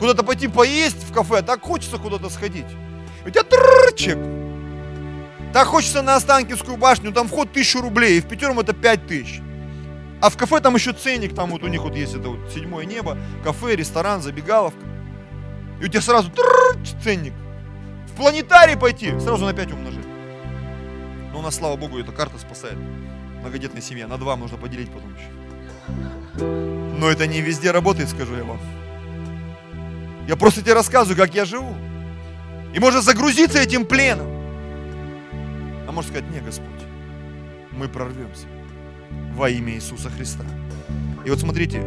[0.00, 2.66] Куда-то пойти поесть в кафе, а так хочется куда-то сходить.
[3.24, 3.44] У тебя
[3.96, 4.18] чек.
[5.52, 9.40] Так хочется на Останкинскую башню, там вход тысячу рублей, и в пятером это пять тысяч.
[10.20, 12.86] А в кафе там еще ценник, там вот у них вот есть это вот седьмое
[12.86, 14.91] небо, кафе, ресторан, забегаловка.
[15.82, 16.30] И у тебя сразу
[17.02, 17.32] ценник.
[18.06, 20.06] В планетарий пойти, сразу на 5 умножить.
[21.32, 22.76] Но у нас, слава богу, эта карта спасает.
[23.40, 24.06] Многодетная семья.
[24.06, 26.44] На два можно поделить потом еще.
[27.00, 28.60] Но это не везде работает, скажу я вам.
[30.28, 31.74] Я просто тебе рассказываю, как я живу.
[32.72, 34.28] И можно загрузиться этим пленом.
[35.88, 36.68] А можно сказать, не, Господь,
[37.72, 38.46] мы прорвемся
[39.34, 40.44] во имя Иисуса Христа.
[41.24, 41.82] И вот смотрите,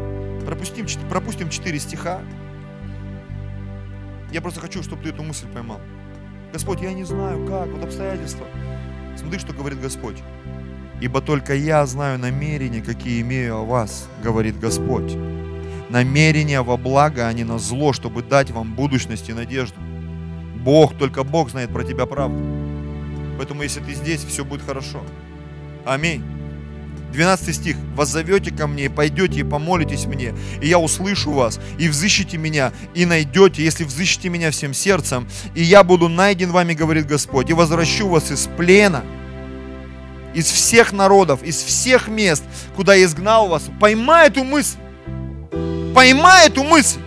[0.46, 2.20] пропустим, пропустим 4 стиха,
[4.32, 5.80] я просто хочу, чтобы ты эту мысль поймал.
[6.51, 8.45] Господь, я не знаю, как, вот обстоятельства.
[9.17, 10.17] Смотри, что говорит Господь.
[11.01, 15.15] Ибо только я знаю намерения, какие имею о вас, говорит Господь.
[15.89, 19.80] Намерения во благо, а не на зло, чтобы дать вам будущность и надежду.
[20.55, 22.41] Бог, только Бог знает про тебя правду.
[23.38, 25.01] Поэтому, если ты здесь, все будет хорошо.
[25.86, 26.23] Аминь.
[27.16, 27.78] 12 стих.
[27.95, 33.05] «Воззовете ко мне, пойдете, и помолитесь мне, и я услышу вас, и взыщите меня, и
[33.05, 38.09] найдете, если взыщите меня всем сердцем, и я буду найден вами, говорит Господь, и возвращу
[38.09, 39.03] вас из плена,
[40.34, 42.43] из всех народов, из всех мест,
[42.76, 43.63] куда я изгнал вас».
[43.80, 44.78] Поймай эту мысль.
[45.95, 46.99] Поймай эту мысль.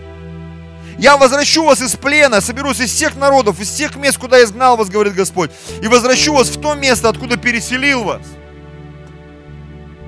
[0.97, 4.89] Я возвращу вас из плена, соберусь из всех народов, из всех мест, куда изгнал вас,
[4.89, 5.51] говорит Господь,
[5.81, 8.21] и возвращу вас в то место, откуда переселил вас.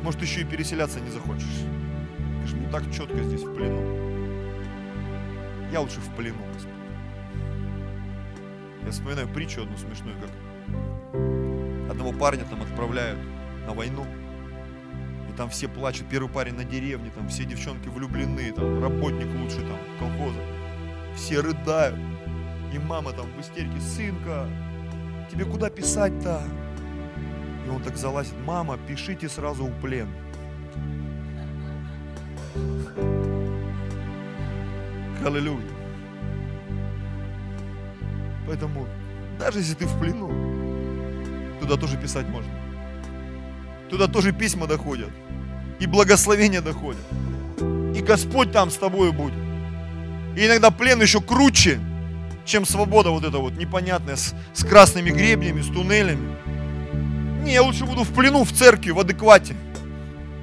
[0.04, 1.64] Может, еще и переселяться не захочешь.
[2.38, 3.82] Говоришь, ну так четко здесь в плену.
[5.72, 6.74] Я лучше в плену, Господь.
[8.84, 10.30] Я вспоминаю притчу одну смешную, как
[11.92, 13.20] одного парня там отправляют
[13.68, 14.06] на войну.
[15.30, 16.08] И там все плачут.
[16.10, 20.40] Первый парень на деревне, там все девчонки влюблены, там работник лучший там колхоза.
[21.16, 22.00] Все рыдают.
[22.74, 24.48] И мама там в истерике, сынка,
[25.32, 26.42] тебе куда писать-то?
[27.74, 30.10] Он так залазит, мама, пишите сразу в плен.
[35.26, 35.62] Аллилуйя.
[38.48, 38.88] Поэтому,
[39.40, 40.30] даже если ты в плену,
[41.62, 42.52] туда тоже писать можно.
[43.90, 45.10] Туда тоже письма доходят.
[45.80, 47.02] И благословения доходят.
[47.96, 49.34] И Господь там с тобой будет.
[50.36, 51.80] И иногда плен еще круче,
[52.46, 56.36] чем свобода вот эта вот непонятная, с, с красными гребнями, с туннелями.
[57.42, 59.56] Не, я лучше буду в плену в церкви, в адеквате,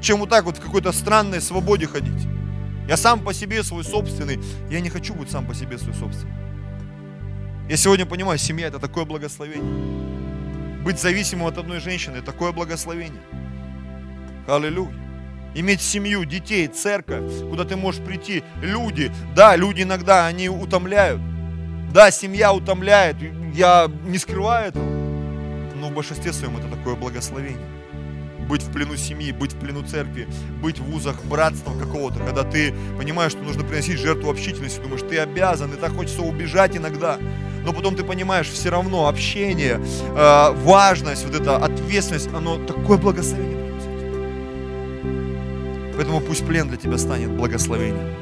[0.01, 2.27] чем вот так вот в какой-то странной свободе ходить.
[2.89, 4.41] Я сам по себе свой собственный.
[4.71, 6.35] Я не хочу быть сам по себе свой собственный.
[7.69, 10.83] Я сегодня понимаю, семья это такое благословение.
[10.83, 13.21] Быть зависимым от одной женщины такое благословение.
[14.49, 14.95] Аллилуйя.
[15.55, 18.43] Иметь семью, детей, церковь, куда ты можешь прийти.
[18.63, 21.21] Люди, да, люди иногда, они утомляют.
[21.93, 23.17] Да, семья утомляет,
[23.55, 24.98] я не скрываю этого.
[25.89, 27.67] В большинстве своем это такое благословение.
[28.49, 30.29] Быть в плену семьи, быть в плену церкви,
[30.63, 35.19] быть в вузах братства какого-то, когда ты понимаешь, что нужно приносить жертву общительности, думаешь, ты
[35.19, 37.19] обязан, и так хочется убежать иногда.
[37.65, 39.81] Но потом ты понимаешь, все равно общение,
[40.17, 43.89] э, важность, вот эта ответственность, оно такое благословение приносит.
[45.97, 48.15] Поэтому пусть плен для тебя станет благословением.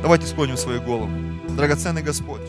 [0.00, 1.10] Давайте склоним свою голову.
[1.48, 2.42] Драгоценный Господь,